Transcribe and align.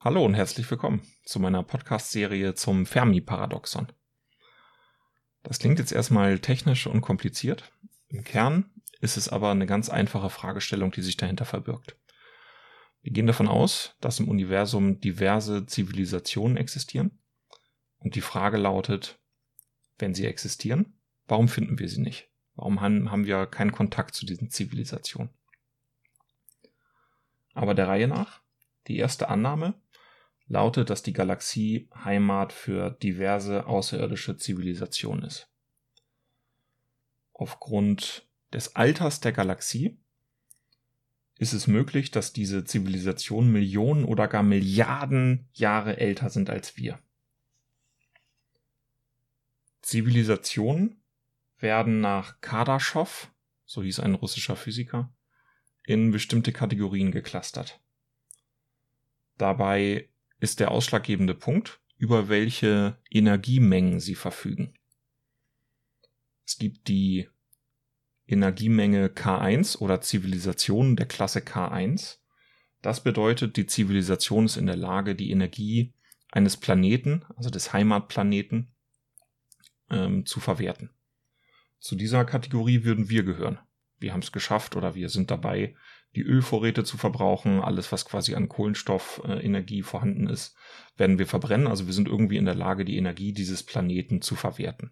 Hallo 0.00 0.24
und 0.24 0.34
herzlich 0.34 0.70
willkommen 0.70 1.02
zu 1.24 1.40
meiner 1.40 1.64
Podcast-Serie 1.64 2.54
zum 2.54 2.86
Fermi-Paradoxon. 2.86 3.88
Das 5.42 5.58
klingt 5.58 5.80
jetzt 5.80 5.90
erstmal 5.90 6.38
technisch 6.38 6.86
und 6.86 7.00
kompliziert. 7.00 7.72
Im 8.06 8.22
Kern 8.22 8.70
ist 9.00 9.16
es 9.16 9.28
aber 9.28 9.50
eine 9.50 9.66
ganz 9.66 9.88
einfache 9.88 10.30
Fragestellung, 10.30 10.92
die 10.92 11.02
sich 11.02 11.16
dahinter 11.16 11.44
verbirgt. 11.44 11.96
Wir 13.02 13.10
gehen 13.10 13.26
davon 13.26 13.48
aus, 13.48 13.96
dass 14.00 14.20
im 14.20 14.28
Universum 14.28 15.00
diverse 15.00 15.66
Zivilisationen 15.66 16.56
existieren. 16.56 17.18
Und 17.98 18.14
die 18.14 18.20
Frage 18.20 18.56
lautet, 18.56 19.18
wenn 19.98 20.14
sie 20.14 20.26
existieren, 20.26 20.96
warum 21.26 21.48
finden 21.48 21.80
wir 21.80 21.88
sie 21.88 22.02
nicht? 22.02 22.30
Warum 22.54 22.80
haben 22.80 23.26
wir 23.26 23.46
keinen 23.46 23.72
Kontakt 23.72 24.14
zu 24.14 24.26
diesen 24.26 24.48
Zivilisationen? 24.48 25.34
Aber 27.52 27.74
der 27.74 27.88
Reihe 27.88 28.06
nach, 28.06 28.42
die 28.86 28.96
erste 28.96 29.28
Annahme 29.28 29.74
lautet, 30.48 30.90
dass 30.90 31.02
die 31.02 31.12
Galaxie 31.12 31.88
Heimat 32.04 32.52
für 32.52 32.90
diverse 32.90 33.66
außerirdische 33.66 34.36
Zivilisationen 34.36 35.24
ist. 35.24 35.48
Aufgrund 37.32 38.26
des 38.52 38.74
Alters 38.74 39.20
der 39.20 39.32
Galaxie 39.32 39.98
ist 41.38 41.52
es 41.52 41.66
möglich, 41.66 42.10
dass 42.10 42.32
diese 42.32 42.64
Zivilisationen 42.64 43.52
Millionen 43.52 44.04
oder 44.04 44.26
gar 44.26 44.42
Milliarden 44.42 45.48
Jahre 45.52 45.98
älter 45.98 46.30
sind 46.30 46.50
als 46.50 46.76
wir. 46.76 46.98
Zivilisationen 49.82 51.00
werden 51.58 52.00
nach 52.00 52.40
Kardaschow, 52.40 53.30
so 53.64 53.82
hieß 53.82 54.00
ein 54.00 54.14
russischer 54.14 54.56
Physiker, 54.56 55.12
in 55.84 56.10
bestimmte 56.10 56.52
Kategorien 56.52 57.12
geklustert. 57.12 57.80
Dabei 59.36 60.08
ist 60.40 60.60
der 60.60 60.70
ausschlaggebende 60.70 61.34
Punkt, 61.34 61.80
über 61.96 62.28
welche 62.28 62.96
Energiemengen 63.10 64.00
sie 64.00 64.14
verfügen. 64.14 64.74
Es 66.46 66.58
gibt 66.58 66.88
die 66.88 67.28
Energiemenge 68.26 69.08
K1 69.08 69.78
oder 69.78 70.00
Zivilisation 70.00 70.96
der 70.96 71.06
Klasse 71.06 71.40
K1. 71.40 72.18
Das 72.82 73.02
bedeutet, 73.02 73.56
die 73.56 73.66
Zivilisation 73.66 74.44
ist 74.44 74.56
in 74.56 74.66
der 74.66 74.76
Lage, 74.76 75.14
die 75.14 75.30
Energie 75.30 75.94
eines 76.30 76.56
Planeten, 76.56 77.24
also 77.36 77.50
des 77.50 77.72
Heimatplaneten, 77.72 78.68
ähm, 79.90 80.26
zu 80.26 80.40
verwerten. 80.40 80.90
Zu 81.78 81.96
dieser 81.96 82.24
Kategorie 82.24 82.84
würden 82.84 83.08
wir 83.08 83.22
gehören. 83.22 83.58
Wir 83.98 84.12
haben 84.12 84.20
es 84.20 84.32
geschafft 84.32 84.76
oder 84.76 84.94
wir 84.94 85.08
sind 85.08 85.30
dabei, 85.30 85.74
die 86.18 86.24
Ölvorräte 86.24 86.82
zu 86.82 86.98
verbrauchen. 86.98 87.60
Alles, 87.60 87.92
was 87.92 88.04
quasi 88.04 88.34
an 88.34 88.48
Kohlenstoffenergie 88.48 89.78
äh, 89.78 89.84
vorhanden 89.84 90.26
ist, 90.26 90.56
werden 90.96 91.20
wir 91.20 91.28
verbrennen. 91.28 91.68
Also 91.68 91.86
wir 91.86 91.92
sind 91.92 92.08
irgendwie 92.08 92.38
in 92.38 92.44
der 92.44 92.56
Lage, 92.56 92.84
die 92.84 92.96
Energie 92.96 93.32
dieses 93.32 93.62
Planeten 93.62 94.20
zu 94.20 94.34
verwerten. 94.34 94.90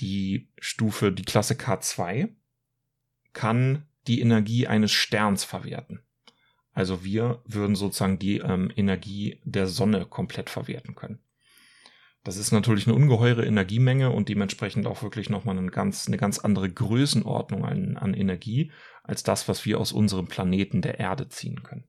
Die 0.00 0.50
Stufe, 0.58 1.12
die 1.12 1.22
Klasse 1.22 1.54
K2 1.54 2.34
kann 3.32 3.86
die 4.08 4.20
Energie 4.20 4.66
eines 4.66 4.90
Sterns 4.90 5.44
verwerten. 5.44 6.00
Also 6.72 7.04
wir 7.04 7.42
würden 7.44 7.76
sozusagen 7.76 8.18
die 8.18 8.38
ähm, 8.38 8.72
Energie 8.74 9.40
der 9.44 9.68
Sonne 9.68 10.04
komplett 10.04 10.50
verwerten 10.50 10.96
können. 10.96 11.20
Das 12.22 12.36
ist 12.36 12.52
natürlich 12.52 12.86
eine 12.86 12.96
ungeheure 12.96 13.46
Energiemenge 13.46 14.10
und 14.10 14.28
dementsprechend 14.28 14.86
auch 14.86 15.02
wirklich 15.02 15.30
nochmal 15.30 15.56
eine 15.56 15.70
ganz, 15.70 16.06
eine 16.06 16.18
ganz 16.18 16.38
andere 16.38 16.70
Größenordnung 16.70 17.64
an, 17.64 17.96
an 17.96 18.12
Energie 18.12 18.72
als 19.02 19.22
das, 19.22 19.48
was 19.48 19.64
wir 19.64 19.80
aus 19.80 19.92
unserem 19.92 20.26
Planeten 20.26 20.82
der 20.82 21.00
Erde 21.00 21.28
ziehen 21.28 21.62
können. 21.62 21.84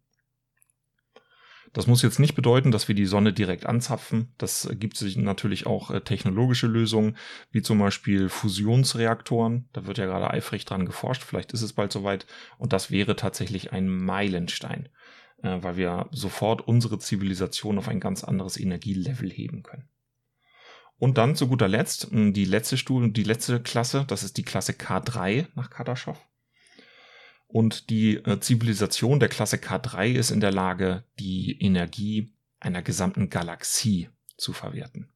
Das 1.74 1.88
muss 1.88 2.02
jetzt 2.02 2.20
nicht 2.20 2.36
bedeuten, 2.36 2.72
dass 2.72 2.90
wir 2.90 2.96
die 2.96 3.06
Sonne 3.06 3.32
direkt 3.32 3.66
anzapfen. 3.66 4.34
Das 4.38 4.70
gibt 4.74 4.98
sich 4.98 5.16
natürlich 5.16 5.66
auch 5.66 5.90
äh, 5.90 6.02
technologische 6.02 6.68
Lösungen, 6.68 7.16
wie 7.52 7.62
zum 7.62 7.80
Beispiel 7.80 8.28
Fusionsreaktoren. 8.28 9.70
Da 9.72 9.86
wird 9.86 9.98
ja 9.98 10.06
gerade 10.06 10.32
eifrig 10.32 10.66
dran 10.66 10.86
geforscht. 10.86 11.24
Vielleicht 11.24 11.54
ist 11.54 11.62
es 11.62 11.72
bald 11.72 11.94
soweit. 11.94 12.26
Und 12.58 12.74
das 12.74 12.92
wäre 12.92 13.16
tatsächlich 13.16 13.72
ein 13.72 13.88
Meilenstein, 13.88 14.90
äh, 15.44 15.60
weil 15.62 15.78
wir 15.78 16.10
sofort 16.12 16.68
unsere 16.68 17.00
Zivilisation 17.00 17.78
auf 17.78 17.88
ein 17.88 18.02
ganz 18.02 18.26
anderes 18.26 18.60
Energielevel 18.60 19.32
heben 19.32 19.64
können. 19.64 19.88
Und 21.02 21.18
dann 21.18 21.36
zu 21.36 21.48
guter 21.48 21.68
Letzt 21.68 22.10
die 22.12 22.46
letzte 22.46 22.78
Stufe, 22.78 23.10
die 23.10 23.24
letzte 23.24 23.60
Klasse, 23.60 24.06
das 24.08 24.22
ist 24.22 24.38
die 24.38 24.44
Klasse 24.44 24.74
K3 24.74 25.48
nach 25.56 25.72
Kardaschow. 25.72 26.16
Und 27.48 27.90
die 27.90 28.18
äh, 28.18 28.40
Zivilisation 28.40 29.20
der 29.20 29.28
Klasse 29.28 29.58
K3 29.58 30.12
ist 30.12 30.30
in 30.30 30.42
der 30.42 30.52
Lage, 30.52 31.04
die 31.18 31.60
Energie 31.60 32.32
einer 32.60 32.84
gesamten 32.84 33.32
Galaxie 33.32 34.10
zu 34.38 34.54
verwerten. 34.54 35.10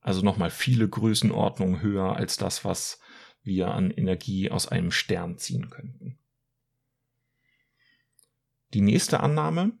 Also 0.00 0.22
nochmal 0.22 0.50
viele 0.50 0.88
Größenordnungen 0.88 1.80
höher 1.80 2.16
als 2.16 2.36
das, 2.36 2.64
was 2.64 2.98
wir 3.44 3.68
an 3.68 3.92
Energie 3.92 4.50
aus 4.50 4.66
einem 4.66 4.90
Stern 4.90 5.38
ziehen 5.38 5.70
könnten. 5.70 6.18
Die 8.74 8.80
nächste 8.80 9.20
Annahme 9.20 9.78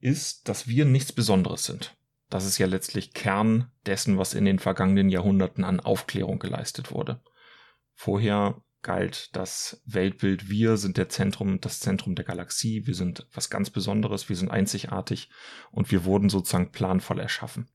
ist, 0.00 0.48
dass 0.48 0.66
wir 0.66 0.86
nichts 0.86 1.12
Besonderes 1.12 1.66
sind. 1.66 1.96
Das 2.32 2.46
ist 2.46 2.56
ja 2.56 2.66
letztlich 2.66 3.12
Kern 3.12 3.70
dessen, 3.84 4.16
was 4.16 4.32
in 4.32 4.46
den 4.46 4.58
vergangenen 4.58 5.10
Jahrhunderten 5.10 5.64
an 5.64 5.80
Aufklärung 5.80 6.38
geleistet 6.38 6.90
wurde. 6.90 7.20
Vorher 7.92 8.62
galt 8.80 9.36
das 9.36 9.82
Weltbild, 9.84 10.48
wir 10.48 10.78
sind 10.78 10.96
der 10.96 11.10
Zentrum, 11.10 11.60
das 11.60 11.80
Zentrum 11.80 12.14
der 12.14 12.24
Galaxie, 12.24 12.86
wir 12.86 12.94
sind 12.94 13.26
was 13.34 13.50
ganz 13.50 13.68
Besonderes, 13.68 14.30
wir 14.30 14.36
sind 14.36 14.50
einzigartig 14.50 15.28
und 15.72 15.90
wir 15.90 16.06
wurden 16.06 16.30
sozusagen 16.30 16.72
planvoll 16.72 17.20
erschaffen. 17.20 17.68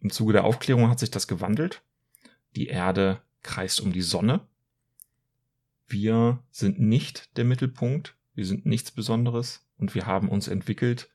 Im 0.00 0.08
Zuge 0.08 0.32
der 0.32 0.44
Aufklärung 0.44 0.88
hat 0.88 0.98
sich 0.98 1.10
das 1.10 1.28
gewandelt. 1.28 1.82
Die 2.56 2.68
Erde 2.68 3.20
kreist 3.42 3.82
um 3.82 3.92
die 3.92 4.00
Sonne. 4.00 4.48
Wir 5.86 6.42
sind 6.50 6.80
nicht 6.80 7.36
der 7.36 7.44
Mittelpunkt, 7.44 8.16
wir 8.34 8.46
sind 8.46 8.64
nichts 8.64 8.90
Besonderes 8.90 9.68
und 9.76 9.94
wir 9.94 10.06
haben 10.06 10.30
uns 10.30 10.48
entwickelt 10.48 11.10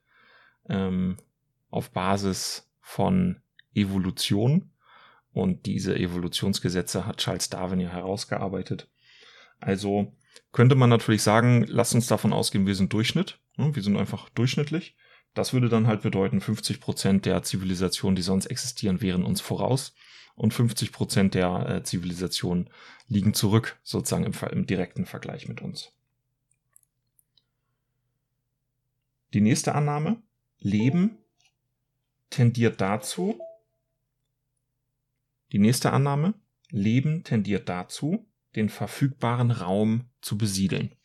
ähm, 0.68 1.18
auf 1.70 1.92
Basis 1.92 2.70
von 2.82 3.42
Evolution. 3.74 4.72
Und 5.32 5.66
diese 5.66 5.96
Evolutionsgesetze 5.96 7.06
hat 7.06 7.18
Charles 7.18 7.50
Darwin 7.50 7.80
ja 7.80 7.90
herausgearbeitet. 7.90 8.90
Also 9.60 10.16
könnte 10.52 10.76
man 10.76 10.90
natürlich 10.90 11.22
sagen, 11.22 11.66
lasst 11.68 11.94
uns 11.94 12.08
davon 12.08 12.34
ausgehen, 12.34 12.66
wir 12.66 12.76
sind 12.76 12.92
Durchschnitt. 12.94 13.40
Wir 13.58 13.84
sind 13.84 13.98
einfach 13.98 14.30
durchschnittlich. 14.30 14.96
Das 15.34 15.54
würde 15.54 15.70
dann 15.70 15.88
halt 15.88 16.02
bedeuten, 16.02 16.42
50 16.42 16.80
Prozent 16.80 17.26
der 17.26 17.44
Zivilisationen, 17.44 18.16
die 18.16 18.22
sonst 18.22 18.48
existieren, 18.48 19.02
wären 19.02 19.24
uns 19.24 19.42
voraus. 19.42 19.94
Und 20.36 20.54
50 20.54 20.92
Prozent 20.92 21.34
der 21.36 21.70
äh, 21.70 21.84
Zivilisationen 21.84 22.70
liegen 23.08 23.34
zurück, 23.34 23.80
sozusagen 23.84 24.24
im, 24.24 24.34
im 24.52 24.66
direkten 24.66 25.06
Vergleich 25.06 25.48
mit 25.48 25.62
uns. 25.62 25.92
Die 29.34 29.42
nächste 29.42 29.76
Annahme. 29.76 30.22
Leben 30.58 31.18
tendiert 32.30 32.82
dazu, 32.82 33.40
die 35.52 35.60
nächste 35.60 35.92
Annahme, 35.92 36.34
Leben 36.70 37.24
tendiert 37.24 37.68
dazu, 37.70 38.28
den 38.56 38.70
verfügbaren 38.70 39.52
Raum 39.52 40.10
zu 40.22 40.38
besiedeln. 40.38 40.96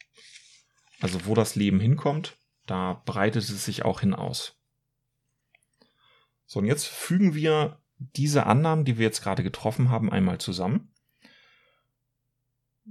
Also 1.00 1.26
wo 1.26 1.34
das 1.34 1.56
Leben 1.56 1.80
hinkommt, 1.80 2.36
da 2.66 3.02
breitet 3.04 3.42
es 3.42 3.64
sich 3.64 3.84
auch 3.84 4.00
hinaus. 4.00 4.58
So, 6.46 6.60
und 6.60 6.66
jetzt 6.66 6.86
fügen 6.86 7.34
wir 7.34 7.80
diese 7.98 8.46
Annahmen, 8.46 8.84
die 8.84 8.98
wir 8.98 9.04
jetzt 9.04 9.22
gerade 9.22 9.42
getroffen 9.42 9.90
haben, 9.90 10.10
einmal 10.10 10.38
zusammen. 10.38 10.92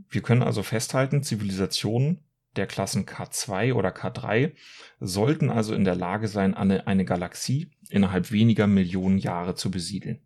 Wir 0.09 0.21
können 0.21 0.41
also 0.41 0.63
festhalten, 0.63 1.21
Zivilisationen 1.21 2.23
der 2.55 2.67
Klassen 2.67 3.05
K2 3.05 3.73
oder 3.73 3.89
K3 3.89 4.53
sollten 4.99 5.49
also 5.49 5.73
in 5.73 5.83
der 5.83 5.95
Lage 5.95 6.27
sein, 6.27 6.53
eine, 6.53 6.87
eine 6.87 7.05
Galaxie 7.05 7.71
innerhalb 7.89 8.31
weniger 8.31 8.67
Millionen 8.67 9.17
Jahre 9.17 9.55
zu 9.55 9.71
besiedeln. 9.71 10.25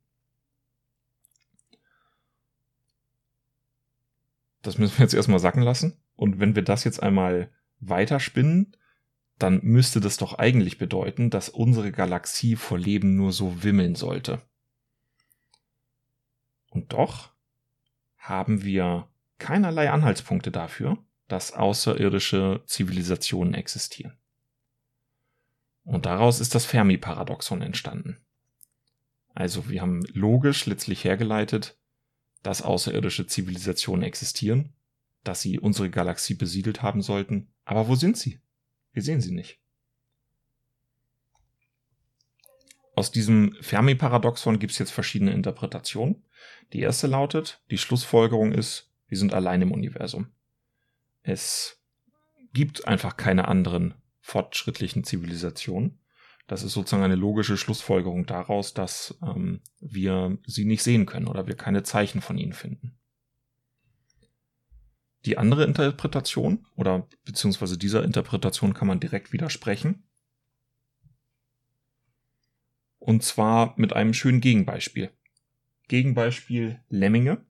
Das 4.62 4.78
müssen 4.78 4.98
wir 4.98 5.04
jetzt 5.04 5.14
erstmal 5.14 5.40
sacken 5.40 5.64
lassen. 5.64 6.02
Und 6.16 6.40
wenn 6.40 6.56
wir 6.56 6.64
das 6.64 6.84
jetzt 6.84 7.02
einmal 7.02 7.52
weiterspinnen, 7.80 8.76
dann 9.40 9.62
müsste 9.64 10.02
das 10.02 10.18
doch 10.18 10.34
eigentlich 10.34 10.78
bedeuten, 10.78 11.30
dass 11.30 11.50
unsere 11.50 11.92
Galaxie 11.92 12.56
vor 12.56 12.78
Leben 12.78 13.16
nur 13.16 13.32
so 13.32 13.64
wimmeln 13.64 13.96
sollte. 13.96 14.42
Und 16.70 16.92
doch 16.92 17.32
haben 18.18 18.64
wir 18.64 19.08
keinerlei 19.38 19.90
Anhaltspunkte 19.92 20.52
dafür, 20.52 20.98
dass 21.28 21.54
außerirdische 21.54 22.64
Zivilisationen 22.66 23.54
existieren. 23.54 24.18
Und 25.84 26.06
daraus 26.06 26.40
ist 26.40 26.56
das 26.56 26.66
Fermi-Paradoxon 26.66 27.62
entstanden. 27.62 28.18
Also 29.34 29.70
wir 29.70 29.82
haben 29.82 30.04
logisch 30.14 30.66
letztlich 30.66 31.04
hergeleitet, 31.04 31.78
dass 32.44 32.62
außerirdische 32.62 33.28
Zivilisationen 33.28 34.04
existieren. 34.04 34.74
dass 35.24 35.42
sie 35.42 35.60
unsere 35.60 35.90
Galaxie 35.90 36.36
besiedelt 36.36 36.82
haben 36.82 37.02
sollten. 37.02 37.52
Aber 37.66 37.88
wo 37.90 37.96
sind 37.96 38.18
sie? 38.18 38.40
Wir 38.94 39.04
sehen 39.04 39.20
sie 39.20 39.34
nicht. 39.34 39.60
Aus 42.96 43.12
diesem 43.12 43.56
Fermi-Paradoxon 43.62 44.58
gibt 44.58 44.72
es 44.72 44.80
jetzt 44.80 44.92
verschiedene 44.92 45.34
Interpretationen. 45.34 46.24
Die 46.72 46.80
erste 46.80 47.08
lautet, 47.08 47.62
die 47.70 47.78
Schlussfolgerung 47.78 48.54
ist, 48.54 48.90
wir 49.08 49.18
sind 49.18 49.34
allein 49.34 49.62
im 49.62 49.72
Universum. 49.72 50.28
Es 51.28 51.84
gibt 52.54 52.88
einfach 52.88 53.18
keine 53.18 53.50
anderen 53.50 53.96
fortschrittlichen 54.22 55.04
Zivilisationen. 55.04 56.00
Das 56.48 56.64
ist 56.64 56.72
sozusagen 56.72 57.04
eine 57.04 57.16
logische 57.16 57.58
Schlussfolgerung 57.58 58.26
daraus, 58.26 58.74
dass 58.74 59.18
ähm, 59.22 59.60
wir 59.82 60.38
sie 60.46 60.64
nicht 60.64 60.84
sehen 60.84 61.06
können 61.06 61.28
oder 61.28 61.46
wir 61.46 61.56
keine 61.56 61.84
Zeichen 61.84 62.22
von 62.22 62.38
ihnen 62.38 62.54
finden. 62.54 62.98
Die 65.26 65.38
andere 65.38 65.66
Interpretation 65.66 66.66
oder 66.78 67.10
beziehungsweise 67.26 67.78
dieser 67.78 68.06
Interpretation 68.06 68.74
kann 68.74 68.88
man 68.88 69.02
direkt 69.02 69.34
widersprechen. 69.34 70.08
Und 73.00 73.22
zwar 73.24 73.74
mit 73.78 73.92
einem 73.92 74.14
schönen 74.14 74.40
Gegenbeispiel. 74.40 75.12
Gegenbeispiel 75.90 76.80
Lemminge. 76.88 77.46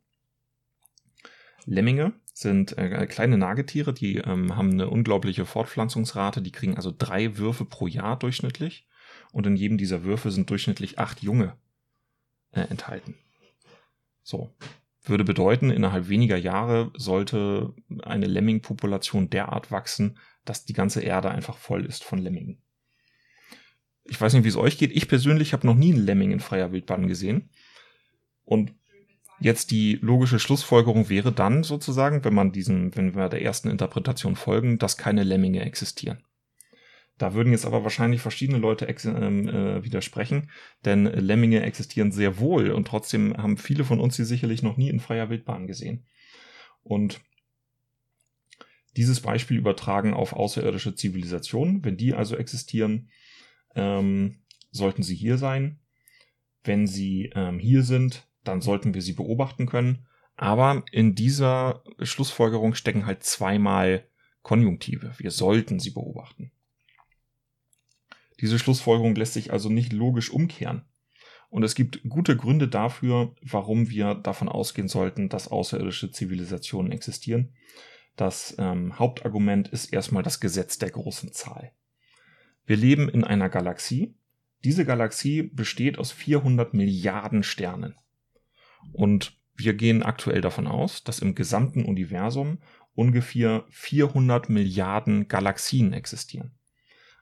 Lemminge 1.66 2.20
sind 2.40 2.78
äh, 2.78 3.06
kleine 3.08 3.38
Nagetiere, 3.38 3.94
die 3.94 4.18
ähm, 4.18 4.56
haben 4.56 4.72
eine 4.72 4.90
unglaubliche 4.90 5.46
Fortpflanzungsrate. 5.46 6.42
Die 6.42 6.52
kriegen 6.52 6.76
also 6.76 6.94
drei 6.96 7.38
Würfe 7.38 7.66
pro 7.66 7.88
Jahr 7.88 8.18
durchschnittlich. 8.18 8.88
Und 9.32 9.48
in 9.48 9.56
jedem 9.56 9.78
dieser 9.78 10.04
Würfe 10.04 10.32
sind 10.32 10.50
durchschnittlich 10.50 11.00
acht 11.00 11.22
Junge 11.22 11.58
äh, 12.52 12.62
enthalten. 12.62 13.16
So. 14.24 14.56
Würde 15.04 15.24
bedeuten, 15.24 15.70
innerhalb 15.70 16.10
weniger 16.10 16.36
Jahre 16.36 16.92
sollte 16.98 17.74
eine 18.04 18.26
Lemming-Population 18.26 19.30
derart 19.30 19.72
wachsen, 19.72 20.18
dass 20.44 20.66
die 20.66 20.74
ganze 20.74 21.02
Erde 21.02 21.32
einfach 21.32 21.58
voll 21.58 21.86
ist 21.86 22.04
von 22.04 22.20
Lemmingen 22.20 22.62
ich 24.10 24.20
weiß 24.20 24.34
nicht, 24.34 24.44
wie 24.44 24.50
es 24.50 24.58
euch 24.58 24.78
geht. 24.78 24.92
Ich 24.96 25.08
persönlich 25.08 25.54
habe 25.54 25.68
noch 25.68 25.76
nie 25.76 25.94
einen 25.94 26.06
Lemming 26.06 26.32
in 26.32 26.40
freier 26.40 26.72
Wildbahn 26.72 27.08
gesehen. 27.08 27.50
Und 28.44 28.74
jetzt 29.40 29.72
die 29.72 30.00
logische 30.02 30.40
Schlussfolgerung 30.40 31.10
wäre 31.10 31.32
dann 31.32 31.64
sozusagen, 31.64 32.24
wenn 32.24 32.34
man 32.34 32.52
diesen, 32.52 32.96
wenn 32.96 33.16
wir 33.16 33.30
der 33.30 33.42
ersten 33.42 33.70
Interpretation 33.70 34.36
folgen, 34.36 34.78
dass 34.80 34.98
keine 34.98 35.24
Lemminge 35.24 35.62
existieren. 35.62 36.24
Da 37.18 37.34
würden 37.34 37.52
jetzt 37.52 37.66
aber 37.66 37.84
wahrscheinlich 37.84 38.22
verschiedene 38.22 38.60
Leute 38.60 38.86
ähm, 38.86 39.48
äh, 39.48 39.84
widersprechen, 39.84 40.52
denn 40.86 41.06
Lemminge 41.06 41.64
existieren 41.64 42.12
sehr 42.12 42.40
wohl 42.40 42.70
und 42.70 42.88
trotzdem 42.88 43.36
haben 43.38 43.58
viele 43.58 43.84
von 43.84 44.00
uns 44.00 44.16
sie 44.16 44.26
sicherlich 44.26 44.62
noch 44.62 44.78
nie 44.78 44.90
in 44.90 45.00
freier 45.00 45.30
Wildbahn 45.30 45.66
gesehen. 45.66 46.06
Und 46.84 47.20
dieses 48.96 49.22
Beispiel 49.22 49.58
übertragen 49.58 50.14
auf 50.14 50.34
außerirdische 50.34 50.96
Zivilisationen, 50.96 51.84
wenn 51.84 51.98
die 51.98 52.14
also 52.14 52.36
existieren, 52.36 53.10
ähm, 53.76 54.40
sollten 54.72 55.04
sie 55.04 55.16
hier 55.16 55.38
sein. 55.38 55.80
Wenn 56.64 56.88
sie 56.88 57.32
ähm, 57.36 57.60
hier 57.60 57.84
sind, 57.84 58.27
dann 58.48 58.62
sollten 58.62 58.94
wir 58.94 59.02
sie 59.02 59.14
beobachten 59.14 59.66
können. 59.66 60.06
Aber 60.36 60.84
in 60.92 61.16
dieser 61.16 61.84
Schlussfolgerung 62.02 62.76
stecken 62.76 63.06
halt 63.06 63.24
zweimal 63.24 64.06
Konjunktive. 64.44 65.14
Wir 65.18 65.32
sollten 65.32 65.80
sie 65.80 65.90
beobachten. 65.90 66.52
Diese 68.40 68.60
Schlussfolgerung 68.60 69.16
lässt 69.16 69.34
sich 69.34 69.52
also 69.52 69.70
nicht 69.70 69.92
logisch 69.94 70.32
umkehren. 70.32 70.86
Und 71.50 71.64
es 71.64 71.76
gibt 71.76 72.08
gute 72.08 72.36
Gründe 72.36 72.68
dafür, 72.68 73.34
warum 73.42 73.90
wir 73.90 74.16
davon 74.16 74.50
ausgehen 74.50 74.88
sollten, 74.88 75.30
dass 75.30 75.48
außerirdische 75.48 76.12
Zivilisationen 76.12 76.92
existieren. 76.92 77.54
Das 78.16 78.56
ähm, 78.60 79.00
Hauptargument 79.00 79.70
ist 79.70 79.94
erstmal 79.94 80.24
das 80.24 80.40
Gesetz 80.40 80.78
der 80.78 80.92
großen 80.92 81.32
Zahl. 81.34 81.72
Wir 82.66 82.76
leben 82.76 83.08
in 83.10 83.24
einer 83.24 83.50
Galaxie. 83.50 84.16
Diese 84.64 84.86
Galaxie 84.86 85.44
besteht 85.44 85.98
aus 85.98 86.12
400 86.12 86.74
Milliarden 86.74 87.44
Sternen. 87.44 87.96
Und 88.94 89.38
wir 89.56 89.74
gehen 89.74 90.04
aktuell 90.04 90.42
davon 90.42 90.68
aus, 90.68 91.04
dass 91.04 91.20
im 91.20 91.36
gesamten 91.36 91.86
Universum 91.86 92.60
ungefähr 92.94 93.66
400 93.70 94.50
Milliarden 94.50 95.28
Galaxien 95.28 95.94
existieren. 95.94 96.52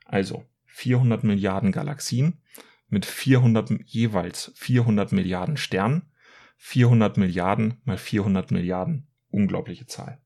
Also 0.06 0.46
400 0.66 1.24
Milliarden 1.24 1.72
Galaxien 1.72 2.42
mit 2.88 3.06
400 3.06 3.72
jeweils 3.86 4.52
400 4.56 5.12
Milliarden 5.12 5.58
Sternen. 5.58 6.04
400 6.58 7.18
Milliarden 7.18 7.82
mal 7.84 7.98
400 7.98 8.52
Milliarden, 8.52 9.08
unglaubliche 9.30 9.86
Zahl. 9.86 10.20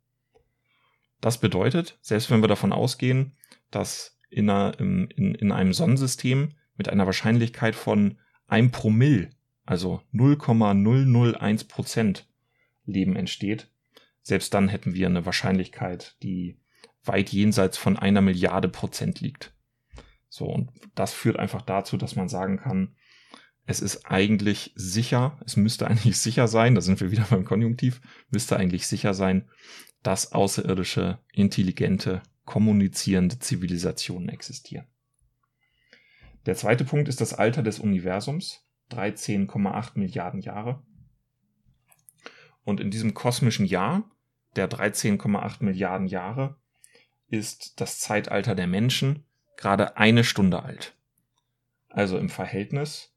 Das 1.22 1.40
bedeutet, 1.40 1.98
selbst 2.02 2.32
wenn 2.32 2.42
wir 2.42 2.48
davon 2.48 2.72
ausgehen, 2.72 3.36
dass 3.72 4.18
in, 4.30 4.50
einer, 4.50 4.80
in, 4.80 5.10
in 5.10 5.52
einem 5.52 5.74
Sonnensystem 5.74 6.54
mit 6.78 6.88
einer 6.88 7.06
Wahrscheinlichkeit 7.06 7.76
von 7.76 8.20
1 8.48 8.72
Promille, 8.72 9.32
also 9.70 10.02
0,001 10.14 11.66
Prozent 11.66 12.28
Leben 12.86 13.16
entsteht, 13.16 13.70
selbst 14.24 14.52
dann 14.56 14.68
hätten 14.68 14.96
wir 14.96 15.06
eine 15.06 15.28
Wahrscheinlichkeit, 15.28 16.16
die 16.24 16.58
weit 17.04 17.30
jenseits 17.30 17.78
von 17.78 17.96
einer 17.96 18.22
Milliarde 18.22 18.68
Prozent 18.68 19.22
liegt. 19.22 19.54
So, 20.28 20.46
und 20.46 20.72
das 20.96 21.14
führt 21.14 21.38
einfach 21.38 21.62
dazu, 21.62 21.98
dass 21.98 22.16
man 22.16 22.30
sagen 22.30 22.58
kann, 22.58 22.96
es 23.68 23.80
ist 23.80 24.08
eigentlich 24.08 24.74
sicher, 24.74 25.40
es 25.46 25.56
müsste 25.56 25.86
eigentlich 25.86 26.18
sicher 26.20 26.48
sein, 26.48 26.74
da 26.74 26.82
sind 26.82 27.00
wir 27.00 27.12
wieder 27.12 27.28
beim 27.30 27.46
Konjunktiv, 27.46 28.02
müsste 28.32 28.58
eigentlich 28.58 28.88
sicher 28.88 29.14
sein, 29.14 29.48
dass 30.02 30.32
außerirdische, 30.32 31.20
intelligente 31.32 32.24
kommunizierende 32.44 33.38
Zivilisationen 33.38 34.30
existieren. 34.30 34.88
Der 36.48 36.56
zweite 36.56 36.86
Punkt 36.86 37.08
ist 37.08 37.22
das 37.22 37.36
Alter 37.36 37.62
des 37.62 37.78
Universums, 37.78 38.66
13,8 38.92 39.92
Milliarden 39.96 40.42
Jahre. 40.42 40.82
Und 42.64 42.80
in 42.80 42.92
diesem 42.92 43.14
kosmischen 43.14 43.66
Jahr, 43.66 44.10
der 44.56 44.70
13,8 44.70 45.64
Milliarden 45.64 46.08
Jahre, 46.08 46.58
ist 47.28 47.80
das 47.80 48.00
Zeitalter 48.00 48.56
der 48.56 48.68
Menschen 48.68 49.26
gerade 49.58 49.98
eine 49.98 50.24
Stunde 50.24 50.64
alt. 50.64 50.96
Also 51.90 52.18
im 52.18 52.30
Verhältnis 52.30 53.14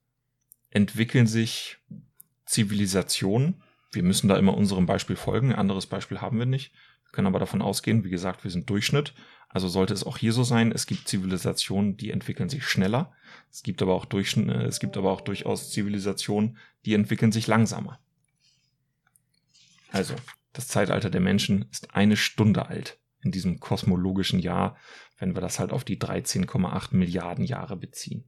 entwickeln 0.71 1.27
sich 1.27 1.79
Zivilisationen, 2.47 3.63
wir 3.93 4.03
müssen 4.03 4.29
da 4.29 4.37
immer 4.39 4.57
unserem 4.57 4.87
Beispiel 4.87 5.17
folgen, 5.17 5.53
ein 5.53 5.59
anderes 5.59 5.87
Beispiel 5.87 6.21
haben 6.21 6.39
wir 6.39 6.47
nicht, 6.47 6.73
können 7.13 7.27
aber 7.27 7.39
davon 7.39 7.63
ausgehen, 7.63 8.05
wie 8.05 8.11
gesagt, 8.11 8.45
wir 8.45 8.51
sind 8.51 8.69
Durchschnitt. 8.69 9.15
Also 9.49 9.69
sollte 9.69 9.93
es 9.93 10.05
auch 10.05 10.17
hier 10.17 10.33
so 10.33 10.45
sein. 10.45 10.73
Es 10.73 10.87
gibt 10.87 11.07
Zivilisationen, 11.07 11.99
die 11.99 12.11
entwickeln 12.11 12.49
sich 12.49 12.65
schneller. 12.65 13.13
Es 13.51 13.63
gibt 13.63 13.83
aber 13.83 13.95
auch, 13.95 14.07
Durchschnitt, 14.07 14.49
äh, 14.49 14.65
es 14.65 14.81
gibt 14.81 14.97
aber 14.97 15.13
auch 15.13 15.21
durchaus 15.21 15.71
Zivilisationen, 15.71 16.57
die 16.87 16.95
entwickeln 16.95 17.33
sich 17.33 17.47
langsamer. 17.47 18.01
Also, 19.91 20.15
das 20.55 20.69
Zeitalter 20.69 21.11
der 21.11 21.21
Menschen 21.21 21.67
ist 21.71 21.95
eine 21.95 22.17
Stunde 22.17 22.67
alt 22.67 22.99
in 23.23 23.31
diesem 23.31 23.61
kosmologischen 23.61 24.41
Jahr, 24.41 24.77
wenn 25.19 25.35
wir 25.35 25.41
das 25.43 25.59
halt 25.59 25.71
auf 25.71 25.85
die 25.85 25.99
13,8 25.99 26.97
Milliarden 26.97 27.45
Jahre 27.45 27.77
beziehen. 27.77 28.25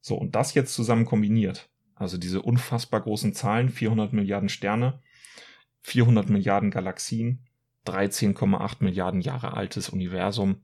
So, 0.00 0.16
und 0.16 0.34
das 0.34 0.54
jetzt 0.54 0.74
zusammen 0.74 1.06
kombiniert, 1.06 1.68
also 1.94 2.16
diese 2.16 2.40
unfassbar 2.40 3.00
großen 3.00 3.34
Zahlen, 3.34 3.68
400 3.68 4.12
Milliarden 4.12 4.48
Sterne, 4.48 5.02
400 5.82 6.30
Milliarden 6.30 6.70
Galaxien, 6.70 7.46
13,8 7.86 8.76
Milliarden 8.80 9.20
Jahre 9.20 9.54
altes 9.54 9.88
Universum. 9.88 10.62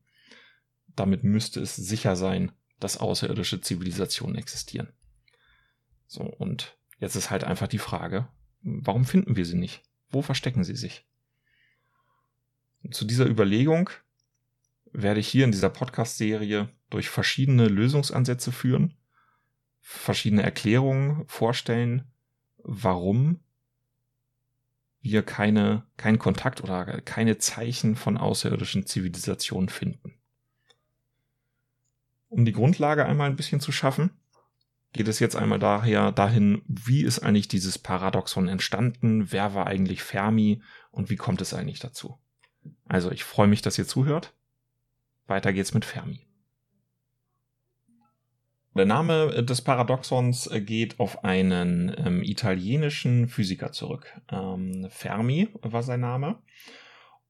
Damit 0.94 1.24
müsste 1.24 1.60
es 1.60 1.76
sicher 1.76 2.16
sein, 2.16 2.52
dass 2.80 2.98
außerirdische 2.98 3.60
Zivilisationen 3.60 4.36
existieren. 4.36 4.92
So, 6.06 6.22
und 6.22 6.76
jetzt 6.98 7.16
ist 7.16 7.30
halt 7.30 7.44
einfach 7.44 7.68
die 7.68 7.78
Frage, 7.78 8.28
warum 8.62 9.04
finden 9.04 9.36
wir 9.36 9.44
sie 9.44 9.56
nicht? 9.56 9.82
Wo 10.10 10.22
verstecken 10.22 10.64
sie 10.64 10.76
sich? 10.76 11.06
Zu 12.90 13.04
dieser 13.04 13.26
Überlegung 13.26 13.90
werde 14.92 15.20
ich 15.20 15.28
hier 15.28 15.44
in 15.44 15.52
dieser 15.52 15.70
Podcast-Serie 15.70 16.68
durch 16.90 17.08
verschiedene 17.08 17.68
Lösungsansätze 17.68 18.52
führen, 18.52 18.94
verschiedene 19.80 20.42
Erklärungen 20.42 21.26
vorstellen, 21.26 22.10
warum 22.58 23.40
wir 25.10 25.22
keine, 25.22 25.84
keinen 25.96 26.18
Kontakt 26.18 26.62
oder 26.62 27.00
keine 27.00 27.38
Zeichen 27.38 27.96
von 27.96 28.16
außerirdischen 28.16 28.86
Zivilisationen 28.86 29.68
finden. 29.68 30.14
Um 32.28 32.44
die 32.44 32.52
Grundlage 32.52 33.06
einmal 33.06 33.30
ein 33.30 33.36
bisschen 33.36 33.60
zu 33.60 33.72
schaffen, 33.72 34.10
geht 34.92 35.08
es 35.08 35.20
jetzt 35.20 35.36
einmal 35.36 35.58
daher 35.58 36.12
dahin, 36.12 36.62
wie 36.66 37.02
ist 37.02 37.20
eigentlich 37.20 37.48
dieses 37.48 37.78
Paradoxon 37.78 38.48
entstanden, 38.48 39.30
wer 39.30 39.54
war 39.54 39.66
eigentlich 39.66 40.02
Fermi 40.02 40.62
und 40.90 41.10
wie 41.10 41.16
kommt 41.16 41.40
es 41.40 41.54
eigentlich 41.54 41.80
dazu. 41.80 42.18
Also 42.86 43.10
ich 43.10 43.24
freue 43.24 43.46
mich, 43.46 43.62
dass 43.62 43.78
ihr 43.78 43.86
zuhört. 43.86 44.34
Weiter 45.26 45.52
geht's 45.52 45.74
mit 45.74 45.84
Fermi. 45.84 46.25
Der 48.76 48.84
Name 48.84 49.42
des 49.42 49.62
Paradoxons 49.62 50.48
äh, 50.48 50.60
geht 50.60 51.00
auf 51.00 51.24
einen 51.24 51.94
ähm, 51.96 52.22
italienischen 52.22 53.26
Physiker 53.26 53.72
zurück. 53.72 54.12
Ähm, 54.30 54.88
Fermi 54.90 55.48
war 55.62 55.82
sein 55.82 56.00
Name. 56.00 56.38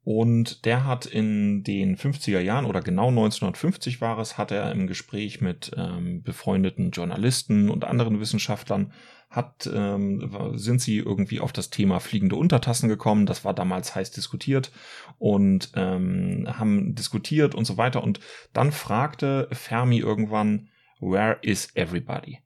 Und 0.03 0.65
der 0.65 0.85
hat 0.85 1.07
in 1.07 1.65
den 1.65 1.97
50er 1.97 2.39
Jahren 2.39 2.65
oder 2.65 2.81
genau 2.81 3.09
1950 3.09 4.01
war 4.01 4.19
es, 4.19 4.39
hat 4.39 4.53
er 4.53 4.71
im 4.71 4.87
Gespräch 4.87 5.41
mit 5.41 5.73
ähm, 5.77 6.23
befreundeten 6.23 6.93
Journalisten 6.93 7.71
und 7.71 7.85
anderen 7.85 8.21
Wissenschaftlern 8.21 8.93
hat, 9.31 9.69
ähm, 9.73 10.53
sind 10.55 10.81
sie 10.81 10.99
irgendwie 10.99 11.41
auf 11.41 11.53
das 11.53 11.71
Thema 11.71 11.99
fliegende 11.99 12.37
Untertassen 12.37 12.89
gekommen. 12.89 13.27
Das 13.27 13.45
war 13.45 13.55
damals 13.55 13.95
heiß 13.95 14.13
diskutiert 14.13 14.71
und 15.19 15.73
ähm, 15.75 16.47
haben 16.49 16.95
diskutiert 16.95 17.55
und 17.55 17.65
so 17.65 17.77
weiter. 17.77 18.03
Und 18.03 18.21
dann 18.53 18.71
fragte 18.71 19.49
Fermi 19.51 19.99
irgendwann, 19.99 20.69
Where 21.01 21.39
is 21.43 21.69
everybody? 21.75 22.41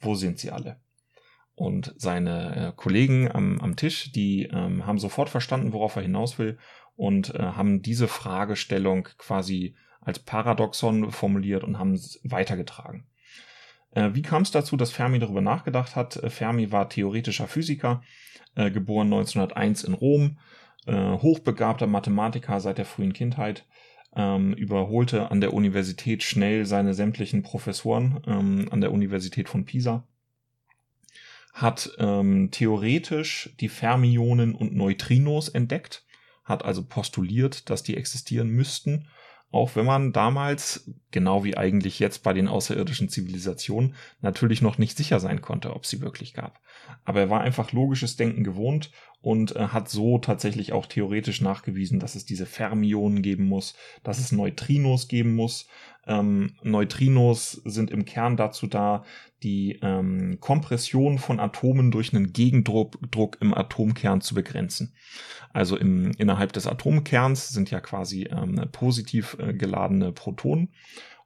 Wo 0.00 0.14
sind 0.14 0.38
sie 0.38 0.50
alle? 0.50 0.80
Und 1.54 1.92
seine 1.96 2.68
äh, 2.68 2.72
Kollegen 2.76 3.30
am, 3.30 3.60
am 3.60 3.76
Tisch, 3.76 4.12
die 4.12 4.44
ähm, 4.44 4.86
haben 4.86 4.98
sofort 4.98 5.28
verstanden, 5.28 5.72
worauf 5.72 5.96
er 5.96 6.02
hinaus 6.02 6.38
will 6.38 6.58
und 6.94 7.34
äh, 7.34 7.38
haben 7.38 7.82
diese 7.82 8.06
Fragestellung 8.06 9.08
quasi 9.18 9.74
als 10.00 10.20
Paradoxon 10.20 11.10
formuliert 11.10 11.64
und 11.64 11.78
haben 11.78 11.94
es 11.94 12.20
weitergetragen. 12.22 13.06
Äh, 13.90 14.10
wie 14.12 14.22
kam 14.22 14.42
es 14.42 14.50
dazu, 14.50 14.76
dass 14.76 14.92
Fermi 14.92 15.18
darüber 15.18 15.40
nachgedacht 15.40 15.96
hat? 15.96 16.16
Äh, 16.16 16.30
Fermi 16.30 16.70
war 16.70 16.88
theoretischer 16.88 17.48
Physiker, 17.48 18.02
äh, 18.54 18.70
geboren 18.70 19.12
1901 19.12 19.84
in 19.84 19.94
Rom, 19.94 20.38
äh, 20.86 20.94
hochbegabter 20.94 21.86
Mathematiker 21.86 22.60
seit 22.60 22.78
der 22.78 22.84
frühen 22.84 23.12
Kindheit, 23.12 23.66
ähm, 24.18 24.52
überholte 24.52 25.30
an 25.30 25.40
der 25.40 25.54
Universität 25.54 26.22
schnell 26.22 26.66
seine 26.66 26.92
sämtlichen 26.92 27.42
Professoren 27.42 28.20
ähm, 28.26 28.68
an 28.70 28.82
der 28.82 28.92
Universität 28.92 29.48
von 29.48 29.64
Pisa 29.64 30.06
hat 31.54 31.90
ähm, 31.98 32.50
theoretisch 32.52 33.50
die 33.58 33.68
Fermionen 33.68 34.54
und 34.54 34.76
Neutrinos 34.76 35.48
entdeckt 35.48 36.04
hat 36.44 36.64
also 36.64 36.82
postuliert, 36.84 37.68
dass 37.68 37.82
die 37.82 37.96
existieren 37.96 38.48
müssten, 38.48 39.08
auch 39.50 39.76
wenn 39.76 39.86
man 39.86 40.12
damals, 40.12 40.90
genau 41.10 41.44
wie 41.44 41.56
eigentlich 41.56 41.98
jetzt 41.98 42.22
bei 42.22 42.32
den 42.32 42.48
außerirdischen 42.48 43.08
Zivilisationen, 43.08 43.94
natürlich 44.20 44.62
noch 44.62 44.78
nicht 44.78 44.96
sicher 44.96 45.20
sein 45.20 45.40
konnte, 45.40 45.74
ob 45.74 45.86
sie 45.86 46.00
wirklich 46.00 46.34
gab. 46.34 46.60
Aber 47.04 47.20
er 47.20 47.30
war 47.30 47.40
einfach 47.40 47.72
logisches 47.72 48.16
Denken 48.16 48.44
gewohnt 48.44 48.90
und 49.20 49.56
äh, 49.56 49.68
hat 49.68 49.88
so 49.88 50.18
tatsächlich 50.18 50.72
auch 50.72 50.86
theoretisch 50.86 51.40
nachgewiesen, 51.40 51.98
dass 51.98 52.14
es 52.14 52.24
diese 52.24 52.46
Fermionen 52.46 53.22
geben 53.22 53.44
muss, 53.44 53.74
dass 54.02 54.18
es 54.18 54.32
Neutrinos 54.32 55.08
geben 55.08 55.34
muss. 55.34 55.66
Ähm, 56.06 56.54
Neutrinos 56.62 57.52
sind 57.64 57.90
im 57.90 58.04
Kern 58.04 58.36
dazu 58.36 58.66
da, 58.66 59.04
die 59.42 59.78
ähm, 59.82 60.38
Kompression 60.40 61.18
von 61.18 61.40
Atomen 61.40 61.90
durch 61.90 62.14
einen 62.14 62.32
Gegendruck 62.32 62.98
Druck 63.10 63.38
im 63.40 63.54
Atomkern 63.54 64.20
zu 64.20 64.34
begrenzen. 64.34 64.94
Also 65.52 65.76
im, 65.76 66.12
innerhalb 66.18 66.52
des 66.52 66.66
Atomkerns 66.66 67.48
sind 67.48 67.70
ja 67.70 67.80
quasi 67.80 68.24
ähm, 68.30 68.60
positiv 68.72 69.36
äh, 69.40 69.52
geladene 69.52 70.12
Protonen 70.12 70.70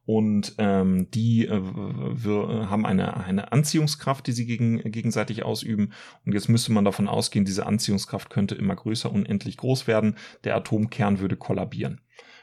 und 0.05 0.55
ähm, 0.59 1.11
die 1.13 1.47
äh, 1.47 1.61
wir, 1.63 2.69
haben 2.69 2.85
eine, 2.85 3.25
eine 3.25 3.53
Anziehungskraft, 3.53 4.27
die 4.27 4.33
sie 4.33 4.47
gegen, 4.47 4.79
gegenseitig 4.91 5.45
ausüben. 5.45 5.93
Und 6.25 6.33
jetzt 6.33 6.49
müsste 6.49 6.73
man 6.73 6.85
davon 6.85 7.09
ausgehen, 7.09 7.45
diese 7.45 7.67
Anziehungskraft 7.67 8.29
könnte 8.29 8.55
immer 8.57 8.75
größer, 8.75 9.13
unendlich 9.13 9.57
groß 9.57 9.87
werden. 9.87 10.17
Der 10.45 10.57
Atomkern 10.57 11.21
würde 11.21 11.37
kollabieren. 11.37 12.01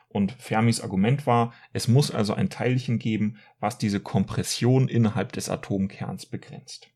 Und 0.07 0.31
Fermis 0.31 0.81
Argument 0.81 1.27
war, 1.27 1.53
es 1.71 1.87
muss 1.87 2.11
also 2.11 2.33
ein 2.33 2.49
Teilchen 2.49 2.97
geben, 2.97 3.37
was 3.59 3.77
diese 3.77 3.99
Kompression 3.99 4.87
innerhalb 4.87 5.33
des 5.33 5.49
Atomkerns 5.49 6.25
begrenzt. 6.25 6.89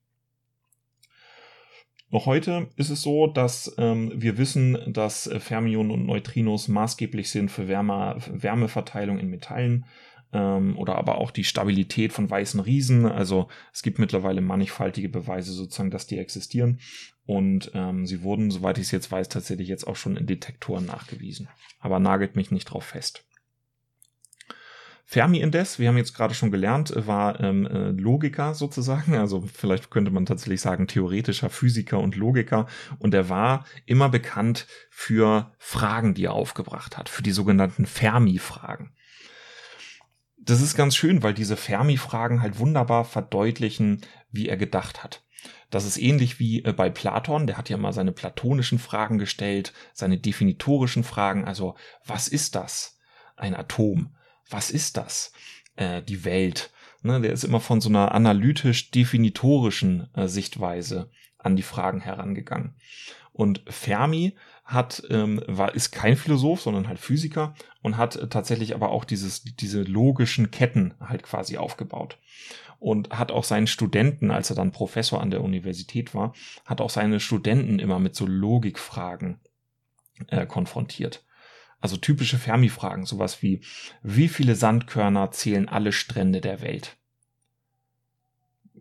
Noch 2.10 2.26
heute 2.26 2.70
ist 2.76 2.90
es 2.90 3.02
so, 3.02 3.28
dass 3.28 3.74
ähm, 3.78 4.12
wir 4.16 4.38
wissen, 4.38 4.78
dass 4.88 5.30
Fermionen 5.40 5.92
und 5.92 6.06
Neutrinos 6.06 6.68
maßgeblich 6.68 7.30
sind 7.30 7.50
für 7.50 7.68
Wärme, 7.68 8.18
Wärmeverteilung 8.32 9.18
in 9.18 9.30
Metallen 9.30 9.86
ähm, 10.34 10.78
oder 10.78 10.96
aber 10.96 11.18
auch 11.18 11.32
die 11.32 11.44
Stabilität 11.44 12.12
von 12.12 12.30
weißen 12.30 12.60
Riesen. 12.60 13.06
Also 13.06 13.48
es 13.72 13.84
gibt 13.84 14.00
mittlerweile 14.00 14.42
mannigfaltige 14.42 15.10
Beweise 15.10 15.54
sozusagen, 15.54 15.92
dass 15.92 16.08
die 16.08 16.18
existieren. 16.18 16.80
Und 17.26 17.72
ähm, 17.74 18.06
sie 18.06 18.22
wurden, 18.24 18.52
soweit 18.52 18.78
ich 18.78 18.86
es 18.86 18.92
jetzt 18.92 19.12
weiß, 19.12 19.30
tatsächlich 19.30 19.70
jetzt 19.70 19.88
auch 19.88 19.96
schon 19.96 20.18
in 20.18 20.28
Detektoren 20.28 20.86
nachgewiesen. 20.86 21.48
Aber 21.80 22.00
nagelt 22.00 22.36
mich 22.36 22.52
nicht 22.52 22.66
drauf 22.66 22.84
fest. 22.84 23.26
Fermi 25.06 25.42
indes, 25.42 25.80
wir 25.80 25.90
haben 25.90 25.98
jetzt 25.98 26.16
gerade 26.16 26.34
schon 26.34 26.50
gelernt, 26.50 26.94
war 26.96 27.40
ähm, 27.40 27.68
äh, 27.68 27.92
Logiker 27.92 28.56
sozusagen, 28.56 29.16
also 29.16 29.42
vielleicht 29.42 29.92
könnte 29.92 30.12
man 30.12 30.26
tatsächlich 30.26 30.62
sagen 30.62 30.88
theoretischer 30.88 31.50
Physiker 31.50 32.00
und 32.00 32.16
Logiker 32.16 32.68
und 33.00 33.14
er 33.14 33.30
war 33.30 33.66
immer 33.86 34.10
bekannt 34.10 34.66
für 34.90 35.52
Fragen, 35.60 36.14
die 36.14 36.26
er 36.26 36.34
aufgebracht 36.34 36.98
hat, 36.98 37.10
für 37.10 37.22
die 37.22 37.32
sogenannten 37.32 37.86
Fermi-Fragen 37.86 38.96
das 40.46 40.62
ist 40.62 40.76
ganz 40.76 40.96
schön, 40.96 41.24
weil 41.24 41.34
diese 41.34 41.58
Fermi-Fragen 41.58 42.42
halt 42.42 42.60
wunderbar 42.60 43.06
verdeutlichen, 43.06 44.02
wie 44.32 44.50
er 44.50 44.58
gedacht 44.58 45.04
hat. 45.04 45.24
Das 45.70 45.86
ist 45.86 45.98
ähnlich 45.98 46.40
wie 46.40 46.64
äh, 46.64 46.74
bei 46.74 46.90
Platon, 46.90 47.48
der 47.48 47.58
hat 47.58 47.70
ja 47.70 47.78
mal 47.78 47.94
seine 47.94 48.12
platonischen 48.12 48.80
Fragen 48.80 49.18
gestellt, 49.18 49.74
seine 49.94 50.18
definitorischen 50.18 51.04
Fragen, 51.04 51.46
also 51.46 51.76
was 52.06 52.28
ist 52.28 52.56
das? 52.56 53.00
Ein 53.36 53.56
Atom. 53.56 54.16
Was 54.50 54.70
ist 54.70 54.98
das? 54.98 55.34
Äh, 55.76 56.04
die 56.04 56.26
Welt. 56.26 56.72
Ne, 57.02 57.20
der 57.20 57.34
ist 57.34 57.44
immer 57.44 57.60
von 57.60 57.82
so 57.82 57.90
einer 57.90 58.14
analytisch-definitorischen 58.14 60.14
äh, 60.14 60.28
Sichtweise 60.28 61.10
an 61.38 61.56
die 61.56 61.64
Fragen 61.64 62.00
herangegangen. 62.00 62.76
Und 63.34 63.64
Fermi 63.68 64.36
hat, 64.64 65.04
ähm, 65.10 65.42
war, 65.48 65.76
ist 65.76 65.92
kein 65.92 66.16
Philosoph, 66.16 66.62
sondern 66.62 66.88
halt 66.88 67.00
Physiker 67.00 67.54
und 67.82 67.98
hat 67.98 68.30
tatsächlich 68.30 68.76
aber 68.76 68.90
auch 68.90 69.04
dieses, 69.04 69.44
diese 69.44 69.82
logischen 69.82 70.52
Ketten 70.52 70.94
halt 71.00 71.24
quasi 71.24 71.58
aufgebaut. 71.58 72.18
Und 72.80 73.12
hat 73.12 73.32
auch 73.32 73.44
seinen 73.44 73.68
Studenten, 73.68 74.30
als 74.30 74.50
er 74.50 74.56
dann 74.58 74.72
Professor 74.72 75.22
an 75.22 75.32
der 75.32 75.42
Universität 75.42 76.14
war, 76.14 76.34
hat 76.66 76.82
auch 76.82 76.90
seine 76.90 77.20
Studenten 77.20 77.80
immer 77.80 77.98
mit 77.98 78.16
so 78.16 78.26
Logikfragen 78.26 79.40
äh, 80.28 80.46
konfrontiert. 80.46 81.24
Also 81.80 81.98
typische 81.98 82.38
Fermi-Fragen, 82.38 83.06
sowas 83.06 83.42
wie, 83.42 83.62
wie 84.04 84.28
viele 84.28 84.56
Sandkörner 84.56 85.32
zählen 85.32 85.68
alle 85.68 85.92
Strände 85.92 86.40
der 86.40 86.62
Welt? 86.62 86.98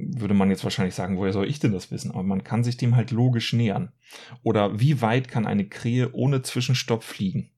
Würde 0.04 0.34
man 0.34 0.50
jetzt 0.50 0.64
wahrscheinlich 0.64 0.94
sagen, 0.94 1.16
woher 1.16 1.32
soll 1.32 1.48
ich 1.48 1.58
denn 1.58 1.72
das 1.72 1.90
wissen? 1.90 2.10
Aber 2.10 2.22
man 2.22 2.44
kann 2.44 2.64
sich 2.64 2.76
dem 2.76 2.96
halt 2.96 3.10
logisch 3.10 3.52
nähern. 3.52 3.92
Oder 4.42 4.80
wie 4.80 5.00
weit 5.00 5.28
kann 5.28 5.46
eine 5.46 5.66
Krähe 5.66 6.12
ohne 6.12 6.42
Zwischenstopp 6.42 7.04
fliegen? 7.04 7.50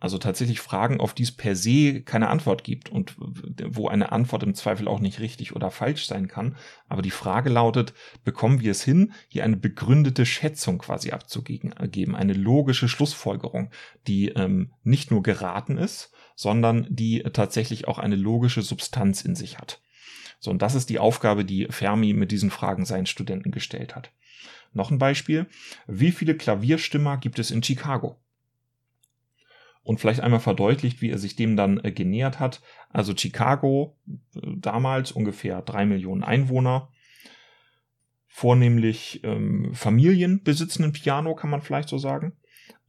Also 0.00 0.16
tatsächlich 0.16 0.60
Fragen, 0.60 0.98
auf 0.98 1.12
die 1.12 1.24
es 1.24 1.30
per 1.30 1.54
se 1.54 2.00
keine 2.00 2.30
Antwort 2.30 2.64
gibt 2.64 2.88
und 2.88 3.16
wo 3.18 3.88
eine 3.88 4.12
Antwort 4.12 4.42
im 4.42 4.54
Zweifel 4.54 4.88
auch 4.88 4.98
nicht 4.98 5.20
richtig 5.20 5.54
oder 5.54 5.70
falsch 5.70 6.06
sein 6.06 6.26
kann. 6.26 6.56
Aber 6.88 7.02
die 7.02 7.10
Frage 7.10 7.50
lautet, 7.50 7.92
bekommen 8.24 8.60
wir 8.60 8.70
es 8.70 8.82
hin, 8.82 9.12
hier 9.28 9.44
eine 9.44 9.58
begründete 9.58 10.24
Schätzung 10.24 10.78
quasi 10.78 11.10
abzugeben, 11.10 11.74
eine 11.74 12.32
logische 12.32 12.88
Schlussfolgerung, 12.88 13.70
die 14.06 14.30
ähm, 14.30 14.72
nicht 14.82 15.10
nur 15.10 15.22
geraten 15.22 15.76
ist, 15.76 16.12
sondern 16.34 16.86
die 16.88 17.22
tatsächlich 17.34 17.86
auch 17.86 17.98
eine 17.98 18.16
logische 18.16 18.62
Substanz 18.62 19.20
in 19.20 19.34
sich 19.34 19.58
hat. 19.58 19.82
So, 20.40 20.50
und 20.50 20.62
das 20.62 20.74
ist 20.74 20.88
die 20.90 20.98
Aufgabe, 20.98 21.44
die 21.44 21.66
Fermi 21.70 22.14
mit 22.14 22.32
diesen 22.32 22.50
Fragen 22.50 22.84
seinen 22.84 23.06
Studenten 23.06 23.50
gestellt 23.50 23.94
hat. 23.94 24.10
Noch 24.72 24.90
ein 24.90 24.98
Beispiel. 24.98 25.46
Wie 25.86 26.10
viele 26.10 26.36
Klavierstimmer 26.36 27.18
gibt 27.18 27.38
es 27.38 27.50
in 27.50 27.62
Chicago? 27.62 28.16
Und 29.82 30.00
vielleicht 30.00 30.20
einmal 30.20 30.40
verdeutlicht, 30.40 31.02
wie 31.02 31.10
er 31.10 31.18
sich 31.18 31.36
dem 31.36 31.56
dann 31.56 31.82
äh, 31.84 31.92
genähert 31.92 32.40
hat. 32.40 32.60
Also 32.90 33.14
Chicago, 33.16 33.96
äh, 34.34 34.40
damals 34.56 35.12
ungefähr 35.12 35.62
drei 35.62 35.84
Millionen 35.86 36.22
Einwohner, 36.22 36.88
vornehmlich 38.28 39.20
ähm, 39.24 39.74
Familien 39.74 40.42
besitzen 40.42 40.84
ein 40.84 40.92
Piano, 40.92 41.34
kann 41.34 41.50
man 41.50 41.62
vielleicht 41.62 41.88
so 41.88 41.98
sagen. 41.98 42.32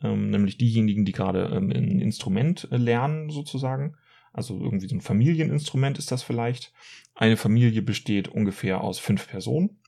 Ähm, 0.04 0.30
nämlich 0.30 0.58
diejenigen, 0.58 1.04
die 1.04 1.12
gerade 1.12 1.52
ähm, 1.54 1.72
ein 1.72 2.00
Instrument 2.00 2.68
äh, 2.72 2.78
lernen, 2.78 3.30
sozusagen. 3.30 3.98
Also 4.34 4.58
irgendwie 4.60 4.88
so 4.88 4.96
ein 4.96 5.02
Familieninstrument 5.02 5.98
ist 5.98 6.12
das 6.12 6.24
vielleicht. 6.24 6.72
Eine 7.16 7.38
Familie 7.38 7.82
besteht 7.82 8.28
ungefähr 8.28 8.82
aus 8.82 9.00
fünf 9.00 9.28
Personen. 9.28 9.82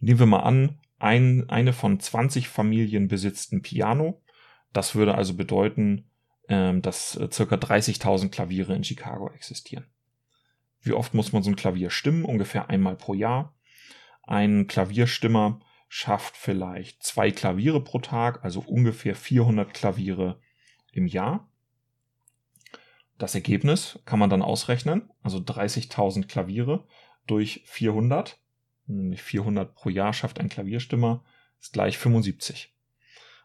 Nehmen 0.00 0.18
wir 0.18 0.26
mal 0.26 0.40
an, 0.40 0.78
ein, 0.98 1.48
eine 1.48 1.72
von 1.72 2.00
20 2.00 2.48
Familien 2.48 3.08
besitzt 3.08 3.52
ein 3.52 3.62
Piano. 3.62 4.22
Das 4.72 4.94
würde 4.94 5.14
also 5.14 5.34
bedeuten, 5.34 6.10
ähm, 6.48 6.82
dass 6.82 7.16
äh, 7.16 7.28
circa 7.30 7.56
30.000 7.56 8.28
Klaviere 8.30 8.74
in 8.74 8.84
Chicago 8.84 9.30
existieren. 9.30 9.86
Wie 10.82 10.92
oft 10.92 11.14
muss 11.14 11.32
man 11.32 11.42
so 11.42 11.50
ein 11.50 11.56
Klavier 11.56 11.90
stimmen? 11.90 12.24
Ungefähr 12.24 12.70
einmal 12.70 12.96
pro 12.96 13.14
Jahr. 13.14 13.54
Ein 14.22 14.66
Klavierstimmer 14.66 15.60
schafft 15.88 16.36
vielleicht 16.36 17.02
zwei 17.02 17.30
Klaviere 17.30 17.82
pro 17.82 17.98
Tag, 17.98 18.44
also 18.44 18.60
ungefähr 18.60 19.16
400 19.16 19.74
Klaviere 19.74 20.40
im 20.92 21.06
Jahr. 21.06 21.49
Das 23.20 23.34
Ergebnis 23.34 23.98
kann 24.06 24.18
man 24.18 24.30
dann 24.30 24.40
ausrechnen, 24.40 25.10
also 25.22 25.40
30.000 25.40 26.26
Klaviere 26.26 26.86
durch 27.26 27.62
400, 27.66 28.40
nämlich 28.86 29.22
400 29.22 29.74
pro 29.74 29.90
Jahr 29.90 30.14
schafft 30.14 30.40
ein 30.40 30.48
Klavierstimmer, 30.48 31.22
ist 31.60 31.74
gleich 31.74 31.98
75. 31.98 32.74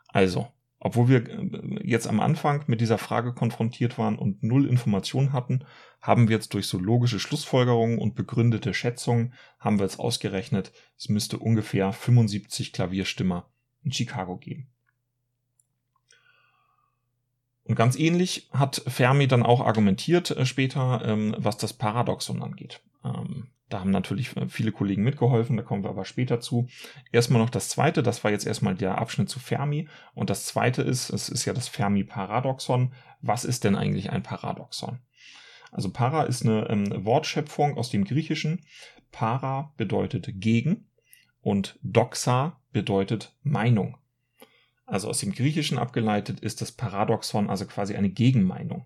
Also, 0.08 0.48
Obwohl 0.79 1.10
wir 1.10 1.27
äh, 1.27 1.79
jetzt 1.84 2.08
am 2.08 2.22
Anfang 2.22 2.63
mit 2.67 2.79
dieser 2.79 2.98
Frage 2.98 3.34
konfrontiert 3.34 3.98
waren 3.98 4.17
und 4.17 4.44
null 4.44 4.65
Informationen 4.65 5.34
hatten, 5.34 5.65
haben 6.00 6.29
wir 6.29 6.38
jetzt 6.38 6.53
durch 6.53 6.67
so 6.67 6.77
logische 6.77 7.20
Schlussfolgerungen 7.20 8.00
und 8.00 8.15
begründete 8.15 8.74
Schätzungen, 8.74 9.34
haben 9.60 9.79
wir 9.79 9.86
jetzt 9.86 10.00
ausgerechnet, 10.00 10.72
es 10.98 11.10
müsste 11.10 11.38
ungefähr 11.38 11.91
75 11.91 12.72
Klavierstimmer 12.72 13.51
in 13.84 13.91
Chicago 13.91 14.38
geben. 14.38 14.70
Und 17.65 17.75
ganz 17.75 17.98
ähnlich 17.98 18.48
hat 18.51 18.81
Fermi 18.88 19.27
dann 19.27 19.43
auch 19.43 19.62
argumentiert 19.62 20.31
äh, 20.31 20.45
später, 20.45 21.01
ähm, 21.03 21.36
was 21.38 21.57
das 21.57 21.74
Paradoxon 21.74 22.41
angeht. 22.41 22.81
Ähm, 23.03 23.48
da 23.69 23.79
haben 23.79 23.89
natürlich 23.89 24.38
äh, 24.38 24.48
viele 24.48 24.72
Kollegen 24.72 25.03
mitgeholfen, 25.03 25.57
da 25.57 25.63
kommen 25.63 25.84
wir 25.84 25.89
aber 25.89 26.05
später 26.05 26.39
zu. 26.39 26.67
Erstmal 27.12 27.41
noch 27.41 27.50
das 27.50 27.69
zweite, 27.69 28.03
das 28.03 28.24
war 28.24 28.29
jetzt 28.29 28.45
erstmal 28.45 28.75
der 28.75 29.00
Abschnitt 29.00 29.29
zu 29.29 29.39
Fermi. 29.39 29.88
Und 30.13 30.29
das 30.29 30.45
zweite 30.45 30.84
ist, 30.84 31.10
es 31.10 31.27
ist 31.27 31.45
ja 31.45 31.53
das 31.53 31.67
Fermi-Paradoxon. 31.67 32.93
Was 33.22 33.45
ist 33.45 33.63
denn 33.63 33.75
eigentlich 33.75 34.12
ein 34.12 34.22
Paradoxon? 34.22 35.00
Also 35.72 35.91
Para 35.91 36.24
ist 36.24 36.45
eine 36.45 36.69
ähm, 36.69 37.03
Wortschöpfung 37.03 37.77
aus 37.77 37.89
dem 37.89 38.05
Griechischen. 38.05 38.63
Para 39.12 39.74
bedeutet 39.77 40.29
gegen 40.36 40.88
und 41.41 41.79
Doxa 41.81 42.60
bedeutet 42.72 43.36
Meinung. 43.43 43.98
Also 44.86 45.10
aus 45.10 45.20
dem 45.20 45.32
Griechischen 45.32 45.77
abgeleitet 45.77 46.39
ist 46.39 46.62
das 46.62 46.72
Paradoxon 46.72 47.50
also 47.50 47.65
quasi 47.65 47.96
eine 47.96 48.10
Gegenmeinung. 48.10 48.86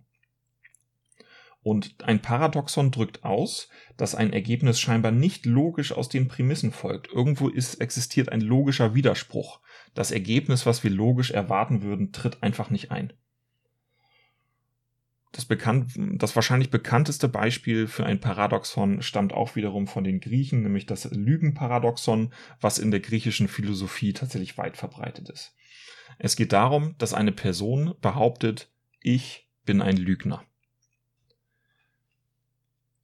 Und 1.61 2.03
ein 2.05 2.21
Paradoxon 2.21 2.89
drückt 2.91 3.25
aus, 3.25 3.67
dass 3.97 4.15
ein 4.15 4.31
Ergebnis 4.31 4.79
scheinbar 4.79 5.11
nicht 5.11 5.45
logisch 5.45 5.91
aus 5.91 6.07
den 6.07 6.29
Prämissen 6.29 6.71
folgt. 6.71 7.11
Irgendwo 7.11 7.49
ist, 7.49 7.75
existiert 7.75 8.29
ein 8.29 8.39
logischer 8.39 8.95
Widerspruch. 8.95 9.59
Das 9.93 10.11
Ergebnis, 10.11 10.65
was 10.65 10.83
wir 10.83 10.91
logisch 10.91 11.31
erwarten 11.31 11.81
würden, 11.81 12.13
tritt 12.13 12.41
einfach 12.43 12.69
nicht 12.69 12.91
ein. 12.91 13.11
Das, 15.33 15.45
bekannt, 15.45 15.91
das 15.95 16.35
wahrscheinlich 16.35 16.71
bekannteste 16.71 17.27
Beispiel 17.27 17.87
für 17.87 18.05
ein 18.05 18.19
Paradoxon 18.19 19.01
stammt 19.01 19.33
auch 19.33 19.55
wiederum 19.55 19.85
von 19.85 20.03
den 20.03 20.21
Griechen, 20.21 20.63
nämlich 20.63 20.85
das 20.85 21.11
Lügenparadoxon, 21.11 22.33
was 22.61 22.79
in 22.79 22.89
der 22.89 23.01
griechischen 23.01 23.47
Philosophie 23.47 24.13
tatsächlich 24.13 24.57
weit 24.57 24.77
verbreitet 24.77 25.29
ist. 25.29 25.55
Es 26.19 26.35
geht 26.35 26.53
darum, 26.53 26.95
dass 26.97 27.13
eine 27.13 27.31
Person 27.31 27.95
behauptet, 28.01 28.69
ich 29.01 29.49
bin 29.65 29.81
ein 29.81 29.97
Lügner. 29.97 30.43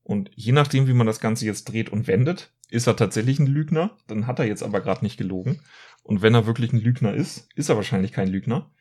Und 0.03 0.29
je 0.35 0.51
nachdem, 0.51 0.87
wie 0.87 0.93
man 0.93 1.07
das 1.07 1.21
Ganze 1.21 1.45
jetzt 1.45 1.65
dreht 1.65 1.89
und 1.89 2.07
wendet, 2.07 2.53
ist 2.69 2.87
er 2.87 2.95
tatsächlich 2.95 3.39
ein 3.39 3.47
Lügner, 3.47 3.97
dann 4.07 4.27
hat 4.27 4.39
er 4.39 4.45
jetzt 4.45 4.63
aber 4.63 4.81
gerade 4.81 5.03
nicht 5.03 5.17
gelogen. 5.17 5.61
Und 6.03 6.21
wenn 6.21 6.35
er 6.35 6.45
wirklich 6.45 6.73
ein 6.73 6.81
Lügner 6.81 7.13
ist, 7.13 7.49
ist 7.55 7.69
er 7.69 7.77
wahrscheinlich 7.77 8.11
kein 8.11 8.27
Lügner. 8.27 8.71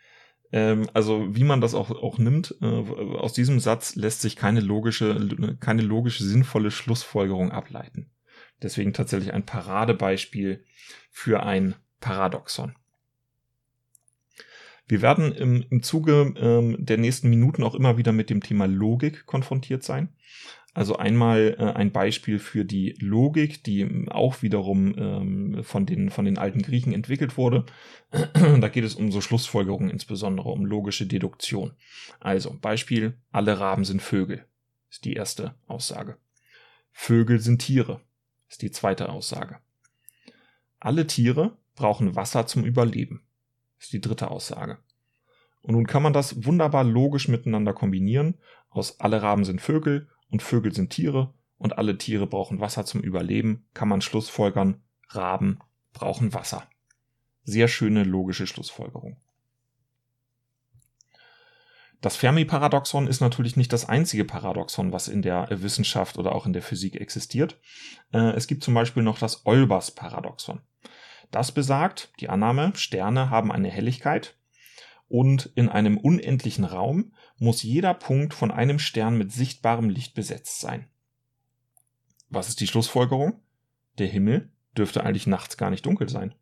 Ähm, 0.52 0.90
also 0.92 1.34
wie 1.34 1.44
man 1.44 1.60
das 1.60 1.74
auch, 1.74 1.90
auch 1.90 2.18
nimmt, 2.18 2.56
äh, 2.60 2.66
aus 2.66 3.32
diesem 3.32 3.60
Satz 3.60 3.94
lässt 3.94 4.20
sich 4.20 4.36
keine 4.36 4.60
logische, 4.60 5.56
keine 5.60 5.82
logische, 5.82 6.24
sinnvolle 6.24 6.70
Schlussfolgerung 6.70 7.52
ableiten. 7.52 8.10
Deswegen 8.62 8.92
tatsächlich 8.92 9.32
ein 9.32 9.46
Paradebeispiel 9.46 10.64
für 11.10 11.44
ein 11.44 11.76
Paradoxon. 12.00 12.74
Wir 14.86 15.02
werden 15.02 15.32
im, 15.32 15.64
im 15.70 15.82
Zuge 15.82 16.34
ähm, 16.36 16.76
der 16.78 16.98
nächsten 16.98 17.30
Minuten 17.30 17.62
auch 17.62 17.74
immer 17.74 17.96
wieder 17.96 18.12
mit 18.12 18.30
dem 18.30 18.42
Thema 18.42 18.66
Logik 18.66 19.26
konfrontiert 19.26 19.82
sein. 19.82 20.10
Also 20.74 20.96
einmal 20.96 21.54
äh, 21.58 21.62
ein 21.62 21.92
Beispiel 21.92 22.40
für 22.40 22.64
die 22.64 22.96
Logik, 22.98 23.62
die 23.62 24.09
auch 24.11 24.42
wiederum 24.42 24.94
ähm, 24.98 25.62
von, 25.62 25.87
den, 25.87 26.11
von 26.11 26.24
den 26.24 26.37
alten 26.37 26.62
Griechen 26.62 26.92
entwickelt 26.92 27.38
wurde. 27.38 27.64
da 28.11 28.68
geht 28.68 28.82
es 28.82 28.96
um 28.96 29.12
so 29.12 29.20
Schlussfolgerungen, 29.20 29.88
insbesondere 29.88 30.48
um 30.48 30.66
logische 30.66 31.06
Deduktion. 31.06 31.72
Also 32.18 32.59
Beispiel, 32.61 33.14
alle 33.30 33.61
Raben 33.61 33.85
sind 33.85 34.02
Vögel, 34.02 34.44
ist 34.90 35.04
die 35.04 35.14
erste 35.14 35.54
Aussage. 35.68 36.16
Vögel 36.92 37.38
sind 37.38 37.61
Tiere, 37.61 38.00
ist 38.48 38.61
die 38.61 38.72
zweite 38.72 39.11
Aussage. 39.11 39.59
Alle 40.80 41.06
Tiere 41.06 41.56
brauchen 41.76 42.16
Wasser 42.16 42.48
zum 42.48 42.64
Überleben, 42.64 43.22
ist 43.78 43.92
die 43.92 44.00
dritte 44.00 44.30
Aussage. 44.30 44.78
Und 45.62 45.74
nun 45.74 45.87
kann 45.87 46.02
man 46.02 46.12
das 46.12 46.44
wunderbar 46.44 46.84
logisch 46.84 47.28
miteinander 47.28 47.72
kombinieren. 47.72 48.38
Aus 48.68 49.00
alle 49.00 49.22
Raben 49.22 49.44
sind 49.44 49.60
Vögel 49.60 50.08
und 50.30 50.42
Vögel 50.42 50.74
sind 50.74 50.90
Tiere 50.90 51.32
und 51.58 51.78
alle 51.78 51.96
Tiere 51.96 52.26
brauchen 52.26 52.60
Wasser 52.60 52.84
zum 52.84 53.00
Überleben, 53.00 53.66
kann 53.72 53.88
man 53.88 54.02
schlussfolgern, 54.02 54.82
Raben 55.08 55.60
brauchen 55.92 56.34
Wasser. 56.34 56.68
Sehr 57.44 57.68
schöne 57.68 58.04
logische 58.04 58.46
Schlussfolgerung. 58.46 59.16
Das 62.04 62.16
Fermi-Paradoxon 62.16 63.06
ist 63.06 63.22
natürlich 63.22 63.56
nicht 63.56 63.72
das 63.72 63.88
einzige 63.88 64.26
Paradoxon, 64.26 64.92
was 64.92 65.08
in 65.08 65.22
der 65.22 65.48
Wissenschaft 65.50 66.18
oder 66.18 66.34
auch 66.34 66.44
in 66.44 66.52
der 66.52 66.60
Physik 66.60 67.00
existiert. 67.00 67.58
Äh, 68.12 68.32
es 68.32 68.46
gibt 68.46 68.62
zum 68.62 68.74
Beispiel 68.74 69.02
noch 69.02 69.18
das 69.18 69.46
Olbers-Paradoxon. 69.46 70.60
Das 71.35 71.51
besagt, 71.51 72.12
die 72.20 72.29
Annahme, 72.29 72.70
Sterne 72.77 73.29
haben 73.29 73.51
eine 73.51 73.68
Helligkeit 73.68 74.38
und 75.09 75.47
in 75.57 75.68
einem 75.68 75.99
unendlichen 75.99 76.64
Raum 76.64 77.12
muss 77.38 77.64
jeder 77.64 77.92
Punkt 77.92 78.35
von 78.35 78.53
einem 78.53 78.79
Stern 78.79 79.18
mit 79.18 79.33
sichtbarem 79.33 79.88
Licht 79.90 80.14
besetzt 80.14 80.61
sein. 80.61 80.87
Was 82.29 82.49
ist 82.49 82.61
die 82.61 82.68
Schlussfolgerung? 82.68 83.40
Der 83.99 84.07
Himmel 84.07 84.53
dürfte 84.79 85.03
eigentlich 85.03 85.27
nachts 85.27 85.57
gar 85.57 85.70
nicht 85.70 85.85
dunkel 85.85 86.09
sein. 86.09 86.37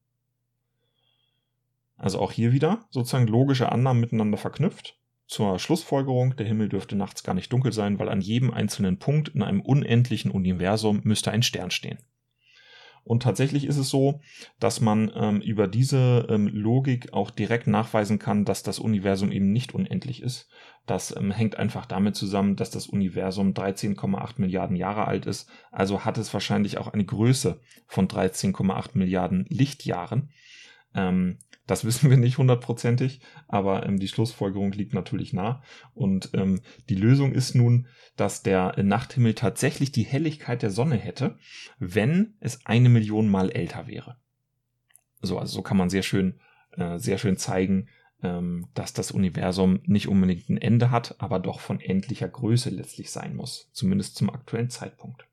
Also 1.97 2.21
auch 2.21 2.31
hier 2.31 2.53
wieder 2.53 2.85
sozusagen 2.91 3.29
logische 3.29 3.73
Annahmen 3.73 4.03
miteinander 4.03 4.37
verknüpft. 4.37 4.99
Zur 5.27 5.59
Schlussfolgerung, 5.59 6.37
der 6.37 6.45
Himmel 6.45 6.69
dürfte 6.69 6.97
nachts 6.97 7.25
gar 7.25 7.33
nicht 7.33 7.51
dunkel 7.51 7.73
sein, 7.73 7.99
weil 7.99 8.11
an 8.11 8.21
jedem 8.21 8.51
einzelnen 8.51 8.99
Punkt 8.99 9.31
in 9.31 9.43
einem 9.43 9.63
unendlichen 9.63 10.31
Universum 10.31 11.01
müsste 11.03 11.31
ein 11.31 11.43
Stern 11.43 11.71
stehen. 11.71 11.99
Und 13.05 13.23
tatsächlich 13.23 13.67
ist 13.67 13.79
es 13.79 13.89
so, 13.89 14.21
dass 14.61 14.81
man 14.81 15.11
ähm, 15.15 15.41
über 15.41 15.67
diese 15.67 16.27
ähm, 16.31 16.47
Logik 16.47 17.13
auch 17.13 17.31
direkt 17.31 17.67
nachweisen 17.67 18.19
kann, 18.19 18.45
dass 18.45 18.63
das 18.63 18.79
Universum 18.79 19.33
eben 19.33 19.53
nicht 19.53 19.75
unendlich 19.75 20.23
ist. 20.23 20.49
Das 20.87 21.15
ähm, 21.17 21.31
hängt 21.31 21.57
einfach 21.57 21.87
damit 21.87 22.15
zusammen, 22.17 22.57
dass 22.57 22.71
das 22.71 22.87
Universum 22.87 23.55
13,8 23.55 24.35
Milliarden 24.37 24.77
Jahre 24.77 25.07
alt 25.07 25.27
ist. 25.27 25.49
Also 25.71 26.05
hat 26.05 26.19
es 26.19 26.33
wahrscheinlich 26.33 26.79
auch 26.79 26.89
eine 26.89 27.05
Größe 27.05 27.61
von 27.87 28.09
13,8 28.09 28.91
Milliarden 28.95 29.47
Lichtjahren. 29.49 30.31
Ähm, 30.95 31.39
das 31.67 31.85
wissen 31.85 32.11
wir 32.11 32.17
nicht 32.17 32.39
hundertprozentig, 32.39 33.21
aber 33.49 33.87
ähm, 33.87 33.99
die 33.99 34.09
Schlussfolgerung 34.09 34.73
liegt 34.73 34.95
natürlich 34.95 35.33
nah. 35.33 35.63
Und 35.95 36.31
ähm, 36.35 36.61
die 36.89 36.95
Lösung 36.95 37.33
ist 37.33 37.55
nun, 37.55 37.87
dass 38.17 38.43
der 38.43 38.81
Nachthimmel 38.83 39.35
tatsächlich 39.35 39.93
die 39.93 40.05
Helligkeit 40.05 40.63
der 40.63 40.71
Sonne 40.71 40.97
hätte, 40.97 41.39
wenn 41.79 42.35
es 42.41 42.67
eine 42.67 42.89
Million 42.89 43.29
Mal 43.29 43.51
älter 43.51 43.87
wäre. 43.87 44.17
So, 45.21 45.39
also 45.39 45.55
so 45.55 45.63
kann 45.63 45.77
man 45.77 45.89
sehr 45.89 46.03
schön, 46.03 46.41
äh, 46.73 46.99
sehr 46.99 47.19
schön 47.19 47.37
zeigen, 47.37 47.89
ähm, 48.23 48.69
dass 48.75 48.93
das 48.93 49.11
Universum 49.11 49.81
nicht 49.85 50.09
unbedingt 50.09 50.49
ein 50.49 50.59
Ende 50.59 50.91
hat, 50.91 51.17
aber 51.21 51.39
doch 51.39 51.61
von 51.61 51.81
endlicher 51.81 52.29
Größe 52.29 52.71
letztlich 52.71 53.11
sein 53.11 53.35
muss, 53.35 53.71
zumindest 53.73 54.17
zum 54.17 54.31
aktuellen 54.31 54.71
Zeitpunkt. 54.71 55.27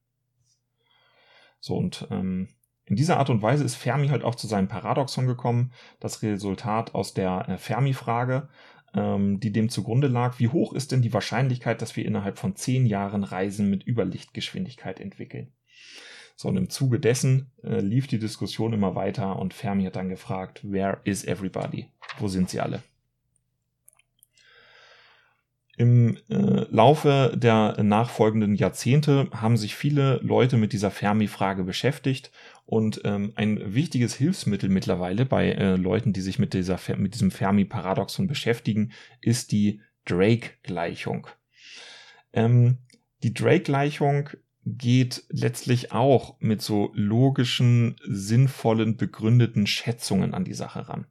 So, 1.60 1.76
und 1.76 2.08
ähm, 2.10 2.50
in 2.89 2.95
dieser 2.95 3.17
Art 3.17 3.30
und 3.30 3.43
Weise 3.43 3.63
ist 3.63 3.75
Fermi 3.75 4.08
halt 4.08 4.23
auch 4.23 4.36
zu 4.36 4.47
seinem 4.47 4.67
Paradoxon 4.67 5.28
gekommen, 5.28 5.71
das 5.99 6.23
Resultat 6.23 6.95
aus 6.95 7.13
der 7.13 7.47
äh, 7.47 7.58
Fermi-Frage, 7.58 8.49
ähm, 8.95 9.39
die 9.39 9.52
dem 9.52 9.69
zugrunde 9.69 10.08
lag, 10.08 10.39
wie 10.39 10.47
hoch 10.47 10.73
ist 10.73 10.91
denn 10.91 11.04
die 11.04 11.13
Wahrscheinlichkeit, 11.13 11.82
dass 11.84 11.95
wir 11.95 12.06
innerhalb 12.06 12.39
von 12.39 12.56
zehn 12.56 12.88
Jahren 12.88 13.23
Reisen 13.23 13.69
mit 13.69 13.88
Überlichtgeschwindigkeit 13.88 14.99
entwickeln? 14.99 15.52
So, 16.36 16.47
und 16.47 16.58
im 16.58 16.69
Zuge 16.69 16.99
dessen 16.99 17.52
äh, 17.63 17.80
lief 17.80 18.08
die 18.08 18.17
Diskussion 18.17 18.73
immer 18.73 18.95
weiter 18.95 19.38
und 19.38 19.54
Fermi 19.54 19.84
hat 19.84 19.95
dann 19.95 20.10
gefragt, 20.10 20.62
where 20.63 20.99
is 21.04 21.25
everybody? 21.25 21.88
Wo 22.17 22.28
sind 22.28 22.49
sie 22.49 22.60
alle? 22.60 22.82
Im 25.80 26.17
äh, 26.30 26.65
Laufe 26.69 27.34
der 27.38 27.82
nachfolgenden 27.84 28.56
Jahrzehnte 28.56 29.30
haben 29.32 29.56
sich 29.56 29.75
viele 29.75 30.17
Leute 30.17 30.58
mit 30.58 30.73
dieser 30.73 30.91
Fermi-Frage 30.91 31.63
beschäftigt 31.63 32.32
und 32.69 33.01
ähm, 33.03 33.34
ein 33.34 33.73
wichtiges 33.73 34.13
Hilfsmittel 34.13 34.69
mittlerweile 34.69 35.25
bei 35.25 35.53
äh, 35.53 35.75
Leuten, 35.75 36.13
die 36.13 36.21
sich 36.21 36.38
mit, 36.38 36.53
dieser, 36.53 36.79
mit 36.97 37.15
diesem 37.15 37.32
Fermi-Paradoxon 37.32 38.27
beschäftigen, 38.27 38.91
ist 39.21 39.51
die 39.51 39.82
Drake-Gleichung. 40.05 41.25
Ähm, 42.32 42.77
die 43.23 43.34
Drake-Gleichung 43.34 44.29
geht 44.65 45.23
letztlich 45.29 45.93
auch 45.93 46.39
mit 46.41 46.62
so 46.62 46.91
logischen, 46.93 47.95
sinnvollen, 48.03 48.97
begründeten 48.97 49.65
Schätzungen 49.65 50.36
an 50.36 50.45
die 50.45 50.53
Sache 50.53 50.89
ran. 50.89 51.08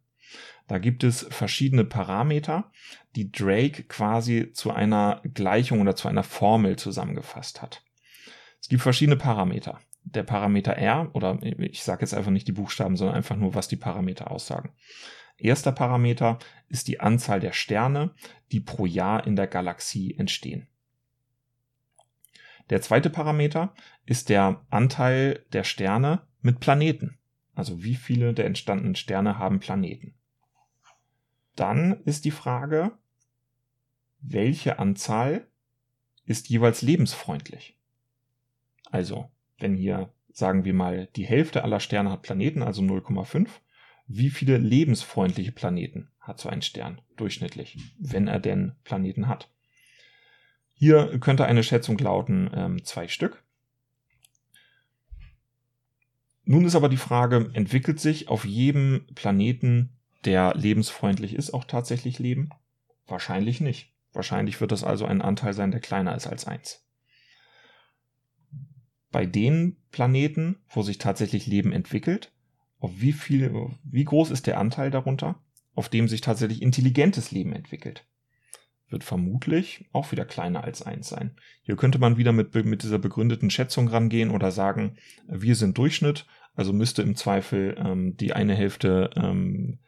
Da 0.68 0.78
gibt 0.78 1.02
es 1.02 1.26
verschiedene 1.28 1.84
Parameter, 1.84 2.70
die 3.16 3.32
Drake 3.32 3.82
quasi 3.82 4.52
zu 4.52 4.70
einer 4.70 5.22
Gleichung 5.34 5.80
oder 5.80 5.96
zu 5.96 6.06
einer 6.06 6.22
Formel 6.22 6.76
zusammengefasst 6.76 7.62
hat. 7.62 7.82
Es 8.60 8.68
gibt 8.68 8.82
verschiedene 8.82 9.16
Parameter. 9.16 9.80
Der 10.04 10.22
Parameter 10.22 10.72
R, 10.72 11.10
oder 11.14 11.38
ich 11.42 11.82
sage 11.82 12.02
jetzt 12.02 12.14
einfach 12.14 12.30
nicht 12.30 12.48
die 12.48 12.52
Buchstaben, 12.52 12.96
sondern 12.96 13.16
einfach 13.16 13.36
nur, 13.36 13.54
was 13.54 13.68
die 13.68 13.76
Parameter 13.76 14.30
aussagen. 14.30 14.72
Erster 15.36 15.72
Parameter 15.72 16.38
ist 16.68 16.88
die 16.88 17.00
Anzahl 17.00 17.40
der 17.40 17.52
Sterne, 17.52 18.14
die 18.50 18.60
pro 18.60 18.86
Jahr 18.86 19.26
in 19.26 19.36
der 19.36 19.46
Galaxie 19.46 20.14
entstehen. 20.16 20.66
Der 22.70 22.82
zweite 22.82 23.08
Parameter 23.08 23.74
ist 24.04 24.28
der 24.28 24.64
Anteil 24.70 25.44
der 25.52 25.64
Sterne 25.64 26.22
mit 26.40 26.60
Planeten. 26.60 27.18
Also 27.54 27.82
wie 27.82 27.94
viele 27.94 28.34
der 28.34 28.46
entstandenen 28.46 28.94
Sterne 28.94 29.38
haben 29.38 29.60
Planeten. 29.60 30.14
Dann 31.56 32.02
ist 32.04 32.24
die 32.24 32.30
Frage, 32.30 32.92
welche 34.20 34.78
Anzahl 34.78 35.46
ist 36.24 36.48
jeweils 36.48 36.82
lebensfreundlich? 36.82 37.78
Also, 38.90 39.30
wenn 39.58 39.74
hier 39.74 40.12
sagen 40.38 40.64
wir 40.64 40.72
mal, 40.72 41.08
die 41.16 41.26
Hälfte 41.26 41.64
aller 41.64 41.80
Sterne 41.80 42.12
hat 42.12 42.22
Planeten, 42.22 42.62
also 42.62 42.80
0,5, 42.80 43.48
wie 44.06 44.30
viele 44.30 44.56
lebensfreundliche 44.56 45.52
Planeten 45.52 46.10
hat 46.20 46.38
so 46.38 46.48
ein 46.48 46.62
Stern 46.62 47.00
durchschnittlich, 47.16 47.78
wenn 47.98 48.28
er 48.28 48.38
denn 48.38 48.76
Planeten 48.84 49.26
hat. 49.28 49.50
Hier 50.74 51.18
könnte 51.18 51.44
eine 51.44 51.64
Schätzung 51.64 51.98
lauten 51.98 52.50
ähm, 52.54 52.84
zwei 52.84 53.08
Stück. 53.08 53.42
Nun 56.44 56.64
ist 56.64 56.76
aber 56.76 56.88
die 56.88 56.96
Frage, 56.96 57.50
entwickelt 57.52 57.98
sich 57.98 58.28
auf 58.28 58.44
jedem 58.44 59.06
Planeten, 59.14 59.90
der 60.24 60.54
lebensfreundlich 60.54 61.34
ist, 61.34 61.52
auch 61.52 61.64
tatsächlich 61.64 62.18
Leben? 62.18 62.50
Wahrscheinlich 63.06 63.60
nicht. 63.60 63.92
Wahrscheinlich 64.12 64.60
wird 64.60 64.72
das 64.72 64.84
also 64.84 65.04
ein 65.04 65.20
Anteil 65.20 65.52
sein, 65.52 65.72
der 65.72 65.80
kleiner 65.80 66.14
ist 66.14 66.26
als 66.26 66.46
eins. 66.46 66.87
Bei 69.10 69.26
den 69.26 69.76
Planeten, 69.90 70.56
wo 70.68 70.82
sich 70.82 70.98
tatsächlich 70.98 71.46
Leben 71.46 71.72
entwickelt, 71.72 72.32
auf 72.78 72.92
wie 73.00 73.12
viel, 73.12 73.70
wie 73.84 74.04
groß 74.04 74.30
ist 74.30 74.46
der 74.46 74.58
Anteil 74.58 74.90
darunter, 74.90 75.40
auf 75.74 75.88
dem 75.88 76.08
sich 76.08 76.20
tatsächlich 76.20 76.62
intelligentes 76.62 77.30
Leben 77.30 77.52
entwickelt? 77.52 78.06
Wird 78.90 79.04
vermutlich 79.04 79.86
auch 79.92 80.12
wieder 80.12 80.24
kleiner 80.24 80.64
als 80.64 80.82
eins 80.82 81.08
sein. 81.08 81.36
Hier 81.62 81.76
könnte 81.76 81.98
man 81.98 82.16
wieder 82.16 82.32
mit, 82.32 82.54
mit 82.54 82.82
dieser 82.82 82.98
begründeten 82.98 83.50
Schätzung 83.50 83.88
rangehen 83.88 84.30
oder 84.30 84.50
sagen, 84.50 84.96
wir 85.26 85.56
sind 85.56 85.76
Durchschnitt, 85.76 86.26
also 86.54 86.72
müsste 86.72 87.02
im 87.02 87.14
Zweifel 87.14 87.76
ähm, 87.78 88.16
die 88.16 88.32
eine 88.32 88.54
Hälfte 88.54 89.10
ähm, 89.16 89.78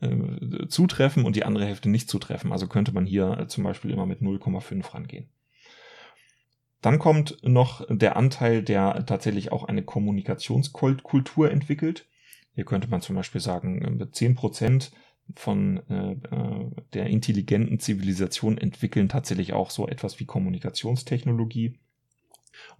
äh, 0.00 0.66
zutreffen 0.68 1.24
und 1.24 1.36
die 1.36 1.44
andere 1.44 1.66
Hälfte 1.66 1.88
nicht 1.88 2.08
zutreffen. 2.08 2.52
Also 2.52 2.66
könnte 2.66 2.92
man 2.92 3.06
hier 3.06 3.38
äh, 3.38 3.46
zum 3.48 3.64
Beispiel 3.64 3.90
immer 3.90 4.06
mit 4.06 4.20
0,5 4.20 4.94
rangehen. 4.94 5.28
Dann 6.82 6.98
kommt 6.98 7.38
noch 7.42 7.86
der 7.88 8.16
Anteil, 8.16 8.62
der 8.62 9.06
tatsächlich 9.06 9.52
auch 9.52 9.64
eine 9.64 9.84
Kommunikationskultur 9.84 11.50
entwickelt. 11.50 12.08
Hier 12.54 12.64
könnte 12.64 12.88
man 12.88 13.00
zum 13.00 13.16
Beispiel 13.16 13.40
sagen, 13.40 14.02
10% 14.12 14.90
von 15.36 15.78
äh, 15.88 16.12
äh, 16.12 16.70
der 16.92 17.06
intelligenten 17.06 17.78
Zivilisation 17.78 18.58
entwickeln 18.58 19.08
tatsächlich 19.08 19.52
auch 19.52 19.70
so 19.70 19.86
etwas 19.86 20.18
wie 20.18 20.26
Kommunikationstechnologie. 20.26 21.78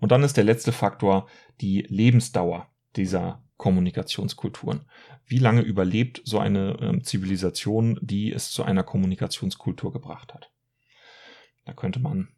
Und 0.00 0.12
dann 0.12 0.24
ist 0.24 0.36
der 0.36 0.44
letzte 0.44 0.72
Faktor 0.72 1.28
die 1.60 1.82
Lebensdauer 1.88 2.68
dieser 2.96 3.42
Kommunikationskulturen. 3.56 4.80
Wie 5.26 5.38
lange 5.38 5.62
überlebt 5.62 6.20
so 6.24 6.40
eine 6.40 6.72
äh, 6.80 7.02
Zivilisation, 7.02 7.98
die 8.02 8.32
es 8.32 8.50
zu 8.50 8.64
einer 8.64 8.82
Kommunikationskultur 8.82 9.92
gebracht 9.92 10.34
hat? 10.34 10.50
Da 11.64 11.72
könnte 11.72 12.00
man 12.00 12.28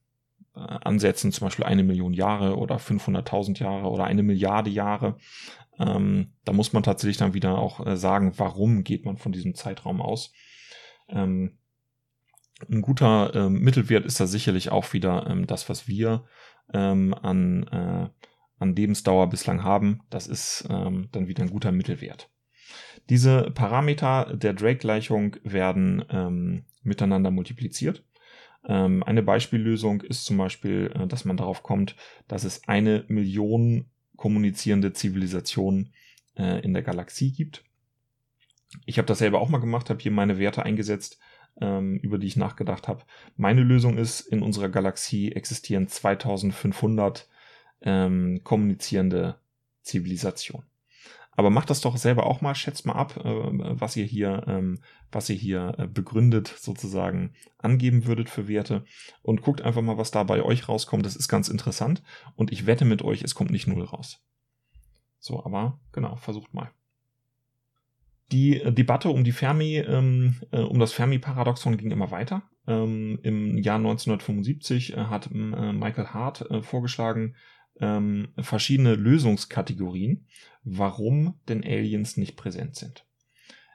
äh, 0.57 0.61
ansetzen, 0.61 1.33
zum 1.33 1.47
Beispiel 1.47 1.64
eine 1.64 1.83
Million 1.83 2.12
Jahre 2.12 2.57
oder 2.57 2.77
500.000 2.77 3.61
Jahre 3.61 3.88
oder 3.88 4.05
eine 4.05 4.23
Milliarde 4.23 4.71
Jahre. 4.71 5.17
Ähm, 5.79 6.33
da 6.45 6.53
muss 6.53 6.73
man 6.73 6.83
tatsächlich 6.83 7.17
dann 7.17 7.35
wieder 7.35 7.59
auch 7.59 7.85
äh, 7.85 7.97
sagen, 7.97 8.33
warum 8.37 8.85
geht 8.85 9.05
man 9.05 9.17
von 9.17 9.33
diesem 9.33 9.55
Zeitraum 9.55 10.01
aus. 10.01 10.33
Ähm, 11.09 11.59
ein 12.71 12.83
guter 12.83 13.35
äh, 13.35 13.51
Mittelwert 13.51 14.05
ist 14.05 14.21
da 14.21 14.27
sicherlich 14.27 14.71
auch 14.71 14.93
wieder 14.93 15.27
ähm, 15.29 15.47
das, 15.47 15.69
was 15.69 15.88
wir 15.88 16.25
ähm, 16.73 17.14
an, 17.14 17.64
äh, 17.64 18.09
an 18.59 18.77
Lebensdauer 18.77 19.29
bislang 19.29 19.64
haben. 19.64 20.03
Das 20.11 20.27
ist 20.27 20.67
ähm, 20.71 21.09
dann 21.12 21.27
wieder 21.27 21.43
ein 21.43 21.51
guter 21.51 21.73
Mittelwert. 21.73 22.31
Diese 23.11 23.51
Parameter 23.51 24.35
der 24.35 24.55
Drake-Gleichung 24.55 25.37
werden 25.43 26.05
ähm, 26.11 26.64
miteinander 26.83 27.31
multipliziert. 27.31 28.05
Eine 29.05 29.22
Beispiellösung 29.22 30.00
ist 30.00 30.24
zum 30.24 30.37
Beispiel, 30.38 30.90
äh, 30.94 31.07
dass 31.07 31.24
man 31.24 31.37
darauf 31.37 31.62
kommt, 31.62 31.96
dass 32.29 32.44
es 32.44 32.66
eine 32.68 33.05
Million 33.09 33.87
kommunizierende 34.16 34.92
Zivilisation 34.92 35.90
äh, 36.37 36.61
in 36.61 36.72
der 36.72 36.83
Galaxie 36.83 37.33
gibt. 37.33 37.64
Ich 38.87 38.98
habe 38.98 39.07
das 39.07 39.18
selber 39.18 39.40
auch 39.40 39.48
mal 39.48 39.59
gemacht, 39.59 39.90
habe 39.90 40.00
hier 40.00 40.12
meine 40.12 40.38
Werte 40.38 40.62
eingesetzt, 40.62 41.18
ähm, 41.61 41.98
über 41.98 42.18
die 42.18 42.27
ich 42.27 42.37
nachgedacht 42.37 42.88
habe. 42.88 43.05
Meine 43.37 43.62
Lösung 43.62 43.98
ist, 43.98 44.20
in 44.20 44.42
unserer 44.42 44.68
Galaxie 44.68 45.33
existieren 45.33 45.87
2500 45.87 47.29
ähm, 47.83 48.40
kommunizierende 48.42 49.37
Zivilisationen. 49.83 50.66
Aber 51.37 51.51
macht 51.51 51.70
das 51.70 51.81
doch 51.81 51.97
selber 51.97 52.27
auch 52.27 52.40
mal, 52.40 52.55
schätzt 52.55 52.87
mal 52.87 52.94
ab, 52.94 53.16
äh, 53.25 53.31
was 53.31 53.97
ihr 53.97 54.05
hier, 54.05 54.44
ähm, 54.47 54.81
was 55.11 55.29
ihr 55.31 55.37
hier 55.37 55.75
äh, 55.79 55.87
begründet 55.87 56.55
sozusagen 56.59 57.35
angeben 57.59 58.07
würdet 58.07 58.31
für 58.31 58.49
Werte 58.49 58.85
und 59.23 59.42
guckt 59.42 59.62
einfach 59.62 59.83
mal, 59.83 59.99
was 59.99 60.11
da 60.11 60.23
bei 60.23 60.42
euch 60.42 60.68
rauskommt. 60.68 61.05
Das 61.05 61.16
ist 61.16 61.29
ganz 61.29 61.49
interessant 61.49 62.03
und 62.37 62.53
ich 62.53 62.66
wette 62.66 62.85
mit 62.85 63.03
euch, 63.03 63.23
es 63.23 63.35
kommt 63.35 63.51
nicht 63.51 63.66
null 63.66 63.85
raus. 63.85 64.23
So, 65.18 65.44
aber 65.44 65.81
genau, 65.92 66.16
versucht 66.16 66.55
mal. 66.55 66.70
Die 68.33 68.61
äh, 68.61 68.73
Debatte 68.73 69.11
um 69.11 69.25
die 69.25 69.33
Fermi, 69.33 69.79
ähm, 69.79 70.37
äh, 70.51 70.61
um 70.61 70.79
das 70.79 70.92
Fermi-Paradoxon 70.92 71.77
ging 71.77 71.90
immer 71.90 72.11
weiter. 72.11 72.42
Ähm, 72.66 73.18
Im 73.23 73.59
Jahr 73.59 73.77
1975 73.77 74.94
äh, 74.94 75.05
hat 75.05 75.31
Michael 75.33 76.09
Hart 76.09 76.44
vorgeschlagen, 76.62 77.37
ähm, 77.81 78.29
verschiedene 78.39 78.95
Lösungskategorien, 78.95 80.27
warum 80.63 81.39
denn 81.49 81.65
Aliens 81.65 82.17
nicht 82.17 82.37
präsent 82.37 82.77
sind. 82.77 83.07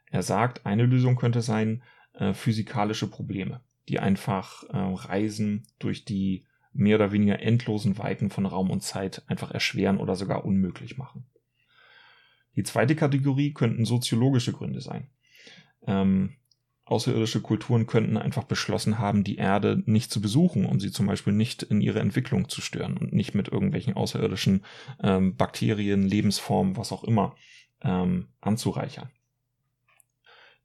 Er 0.07 0.23
sagt, 0.23 0.65
eine 0.65 0.85
Lösung 0.85 1.15
könnte 1.15 1.41
sein 1.41 1.83
äh, 2.13 2.33
physikalische 2.33 3.09
Probleme, 3.09 3.61
die 3.87 3.99
einfach 3.99 4.63
äh, 4.69 4.77
Reisen 4.77 5.67
durch 5.77 6.05
die 6.05 6.45
mehr 6.73 6.95
oder 6.95 7.11
weniger 7.11 7.39
endlosen 7.41 7.97
Weiten 7.97 8.29
von 8.29 8.45
Raum 8.45 8.69
und 8.69 8.81
Zeit 8.81 9.23
einfach 9.27 9.51
erschweren 9.51 9.97
oder 9.97 10.15
sogar 10.15 10.45
unmöglich 10.45 10.97
machen. 10.97 11.25
Die 12.55 12.63
zweite 12.63 12.95
Kategorie 12.95 13.53
könnten 13.53 13.85
soziologische 13.85 14.53
Gründe 14.53 14.81
sein. 14.81 15.09
Ähm, 15.85 16.35
außerirdische 16.89 17.41
Kulturen 17.41 17.85
könnten 17.85 18.17
einfach 18.17 18.43
beschlossen 18.43 18.97
haben, 18.97 19.23
die 19.23 19.35
Erde 19.35 19.83
nicht 19.85 20.11
zu 20.11 20.21
besuchen, 20.21 20.65
um 20.65 20.79
sie 20.79 20.91
zum 20.91 21.05
Beispiel 21.05 21.33
nicht 21.33 21.61
in 21.61 21.81
ihre 21.81 21.99
Entwicklung 21.99 22.49
zu 22.49 22.61
stören 22.61 22.97
und 22.97 23.13
nicht 23.13 23.35
mit 23.35 23.47
irgendwelchen 23.47 23.93
außerirdischen 23.93 24.65
ähm, 25.03 25.35
Bakterien, 25.35 26.07
Lebensformen, 26.07 26.77
was 26.77 26.91
auch 26.91 27.03
immer, 27.03 27.35
ähm, 27.81 28.29
anzureichern. 28.41 29.09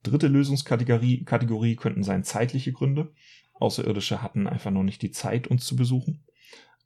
Dritte 0.03 0.29
Lösungskategorie 0.29 1.25
Kategorie 1.25 1.77
könnten 1.77 2.03
sein 2.03 2.25
zeitliche 2.25 2.73
Gründe. 2.73 3.13
Außerirdische 3.55 4.23
hatten 4.23 4.47
einfach 4.47 4.71
noch 4.71 4.83
nicht 4.83 5.03
die 5.03 5.11
Zeit, 5.11 5.47
uns 5.47 5.67
zu 5.67 5.77
besuchen. 5.77 6.25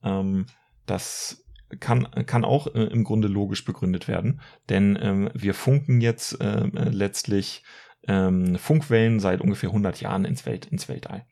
Ähm, 0.02 0.46
das 0.86 1.44
kann, 1.78 2.10
kann 2.26 2.44
auch 2.44 2.74
äh, 2.74 2.84
im 2.84 3.04
Grunde 3.04 3.28
logisch 3.28 3.64
begründet 3.64 4.08
werden, 4.08 4.40
denn 4.68 4.98
ähm, 5.00 5.30
wir 5.34 5.54
funken 5.54 6.00
jetzt 6.00 6.40
äh, 6.40 6.66
letztlich 6.72 7.62
ähm, 8.08 8.56
Funkwellen 8.56 9.20
seit 9.20 9.40
ungefähr 9.40 9.68
100 9.68 10.00
Jahren 10.00 10.24
ins, 10.24 10.46
Welt, 10.46 10.66
ins 10.66 10.88
Weltall. 10.88 11.26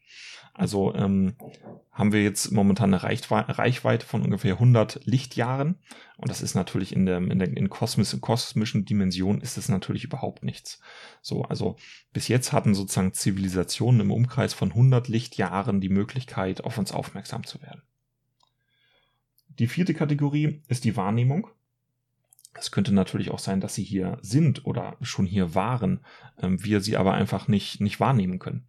Also 0.59 0.95
ähm, 0.95 1.35
haben 1.93 2.13
wir 2.13 2.23
jetzt 2.23 2.51
momentan 2.51 2.95
eine 2.95 3.03
Reichweite 3.03 4.07
von 4.07 4.23
ungefähr 4.23 4.55
100 4.55 5.05
Lichtjahren. 5.05 5.77
Und 6.17 6.31
das 6.31 6.41
ist 6.41 6.55
natürlich 6.55 6.95
in 6.95 7.05
der, 7.05 7.19
in 7.19 7.39
der 7.39 7.55
in 7.55 7.69
kosmisch, 7.69 8.17
kosmischen 8.23 8.87
Dimension 8.87 9.43
ist 9.43 9.59
es 9.59 9.69
natürlich 9.69 10.05
überhaupt 10.05 10.45
nichts. 10.45 10.81
So, 11.21 11.43
also 11.43 11.77
bis 12.15 12.29
jetzt 12.29 12.53
hatten 12.55 12.75
sozusagen 12.75 13.13
Zivilisationen 13.13 14.01
im 14.01 14.11
Umkreis 14.11 14.55
von 14.55 14.71
100 14.71 15.09
Lichtjahren 15.09 15.83
die 15.83 15.91
Möglichkeit, 15.91 16.65
auf 16.65 16.79
uns 16.79 16.91
aufmerksam 16.91 17.45
zu 17.45 17.61
werden. 17.61 17.83
Die 19.59 19.67
vierte 19.67 19.93
Kategorie 19.93 20.63
ist 20.69 20.85
die 20.85 20.97
Wahrnehmung. 20.97 21.49
Es 22.59 22.71
könnte 22.71 22.95
natürlich 22.95 23.31
auch 23.31 23.39
sein, 23.39 23.61
dass 23.61 23.75
sie 23.75 23.85
hier 23.85 24.19
sind 24.23 24.67
oder 24.67 24.97
schon 25.01 25.27
hier 25.27 25.55
waren, 25.55 26.05
ähm, 26.41 26.63
wir 26.65 26.81
sie 26.81 26.97
aber 26.97 27.15
einfach 27.15 27.49
nicht, 27.49 27.81
nicht 27.81 28.01
wahrnehmen 28.01 28.39
können. 28.39 28.67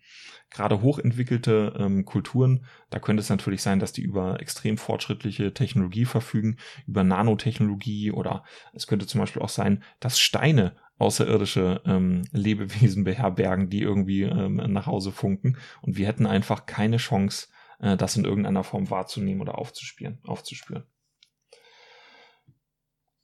Gerade 0.49 0.81
hochentwickelte 0.81 1.75
ähm, 1.77 2.05
Kulturen, 2.05 2.65
da 2.89 2.99
könnte 2.99 3.21
es 3.21 3.29
natürlich 3.29 3.61
sein, 3.61 3.79
dass 3.79 3.91
die 3.91 4.01
über 4.01 4.39
extrem 4.39 4.77
fortschrittliche 4.77 5.53
Technologie 5.53 6.05
verfügen, 6.05 6.57
über 6.85 7.03
Nanotechnologie 7.03 8.11
oder 8.11 8.43
es 8.73 8.87
könnte 8.87 9.07
zum 9.07 9.19
Beispiel 9.19 9.41
auch 9.41 9.49
sein, 9.49 9.83
dass 9.99 10.19
Steine 10.19 10.75
außerirdische 10.97 11.81
ähm, 11.85 12.23
Lebewesen 12.31 13.03
beherbergen, 13.03 13.69
die 13.69 13.81
irgendwie 13.81 14.23
ähm, 14.23 14.55
nach 14.55 14.87
Hause 14.87 15.11
funken 15.11 15.57
und 15.81 15.97
wir 15.97 16.07
hätten 16.07 16.25
einfach 16.25 16.65
keine 16.65 16.97
Chance, 16.97 17.47
äh, 17.79 17.97
das 17.97 18.15
in 18.15 18.25
irgendeiner 18.25 18.63
Form 18.63 18.89
wahrzunehmen 18.89 19.41
oder 19.41 19.57
aufzuspüren. 19.57 20.19
aufzuspüren. 20.23 20.85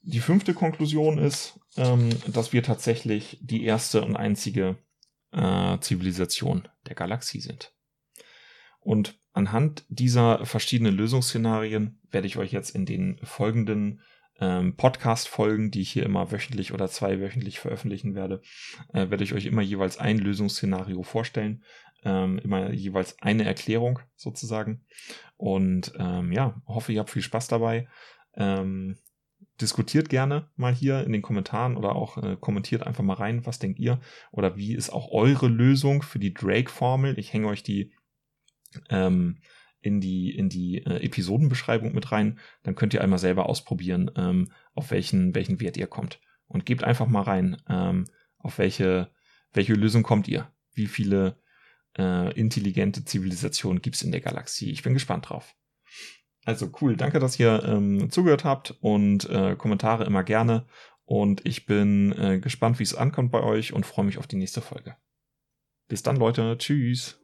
Die 0.04 0.20
fünfte 0.20 0.54
Konklusion 0.54 1.18
ist, 1.18 1.60
ähm, 1.78 2.10
dass 2.28 2.54
wir 2.54 2.62
tatsächlich 2.62 3.38
die 3.42 3.64
erste 3.64 4.04
und 4.04 4.16
einzige 4.16 4.78
äh, 5.32 5.80
Zivilisation 5.80 6.68
der 6.88 6.96
Galaxie 6.96 7.40
sind. 7.40 7.74
Und 8.80 9.18
anhand 9.32 9.86
dieser 9.88 10.46
verschiedenen 10.46 10.96
Lösungsszenarien 10.96 12.00
werde 12.12 12.28
ich 12.28 12.38
euch 12.38 12.52
jetzt 12.52 12.76
in 12.76 12.86
den 12.86 13.18
folgenden 13.24 14.02
ähm, 14.40 14.76
Podcast-Folgen, 14.76 15.72
die 15.72 15.82
ich 15.82 15.92
hier 15.92 16.04
immer 16.04 16.32
wöchentlich 16.32 16.74
oder 16.74 16.90
zweiwöchentlich 16.90 17.60
veröffentlichen 17.60 18.14
werde, 18.14 18.42
äh, 18.94 19.10
werde 19.10 19.24
ich 19.24 19.34
euch 19.34 19.46
immer 19.46 19.62
jeweils 19.62 19.98
ein 19.98 20.18
Lösungsszenario 20.18 21.02
vorstellen. 21.04 21.64
Ähm, 22.06 22.40
immer 22.40 22.72
jeweils 22.72 23.18
eine 23.22 23.46
Erklärung 23.46 24.00
sozusagen. 24.18 24.84
Und 25.38 25.94
ähm, 25.98 26.34
ja, 26.34 26.62
hoffe, 26.68 26.92
ihr 26.92 27.00
habt 27.00 27.12
viel 27.12 27.22
Spaß 27.22 27.48
dabei. 27.48 27.88
Ähm, 28.36 28.98
diskutiert 29.62 30.10
gerne 30.10 30.50
mal 30.56 30.74
hier 30.74 31.04
in 31.04 31.12
den 31.12 31.22
Kommentaren 31.22 31.78
oder 31.78 31.96
auch 31.96 32.18
äh, 32.18 32.38
kommentiert 32.40 32.84
einfach 32.84 33.04
mal 33.04 33.14
rein, 33.14 33.46
was 33.46 33.60
denkt 33.60 33.80
ihr 33.80 34.00
oder 34.32 34.58
wie 34.58 34.74
ist 34.74 34.90
auch 34.90 35.12
eure 35.12 35.48
Lösung 35.48 36.02
für 36.02 36.20
die 36.20 36.34
Drake-Formel. 36.34 37.18
Ich 37.20 37.34
hänge 37.34 37.48
euch 37.48 37.64
die 37.64 37.94
ähm, 38.90 39.38
in 39.84 40.00
die, 40.00 40.36
in 40.36 40.50
die 40.50 40.78
äh, 40.78 41.04
Episodenbeschreibung 41.04 41.94
mit 41.94 42.12
rein. 42.12 42.40
Dann 42.64 42.76
könnt 42.76 42.94
ihr 42.94 43.02
einmal 43.02 43.20
selber 43.20 43.48
ausprobieren, 43.48 44.10
ähm, 44.16 44.52
auf 44.74 44.92
welchen, 44.92 45.36
welchen 45.36 45.60
Wert 45.60 45.78
ihr 45.78 45.88
kommt. 45.88 46.20
Und 46.48 46.66
gebt 46.66 46.84
einfach 46.84 47.08
mal 47.08 47.22
rein, 47.22 47.62
ähm, 47.68 48.06
auf 48.38 48.58
welche, 48.58 49.12
welche 49.52 49.74
Lösung 49.74 50.04
kommt 50.04 50.28
ihr. 50.28 50.50
Wie 50.74 50.88
viele 50.88 51.38
äh, 51.98 52.34
intelligente 52.34 53.04
Zivilisationen 53.04 53.82
gibt's 53.82 54.02
in 54.02 54.12
der 54.12 54.22
Galaxie? 54.22 54.72
Ich 54.72 54.84
bin 54.84 54.94
gespannt 54.94 55.30
drauf. 55.30 55.54
Also 56.46 56.70
cool, 56.82 56.98
danke, 56.98 57.20
dass 57.20 57.40
ihr 57.40 57.64
ähm, 57.64 58.10
zugehört 58.10 58.44
habt 58.44 58.76
und 58.82 59.30
äh, 59.30 59.56
Kommentare 59.56 60.04
immer 60.04 60.24
gerne. 60.24 60.66
Und 61.06 61.46
ich 61.46 61.66
bin 61.66 62.12
äh, 62.14 62.40
gespannt, 62.40 62.80
wie 62.80 62.84
es 62.84 62.96
ankommt 62.96 63.32
bei 63.32 63.42
euch 63.42 63.74
und 63.74 63.86
freue 63.86 64.06
mich 64.06 64.18
auf 64.18 64.28
die 64.28 64.38
nächste 64.38 64.62
Folge. 64.62 64.96
Bis 65.88 66.04
dann, 66.04 66.18
Leute. 66.18 66.58
Tschüss. 66.58 67.23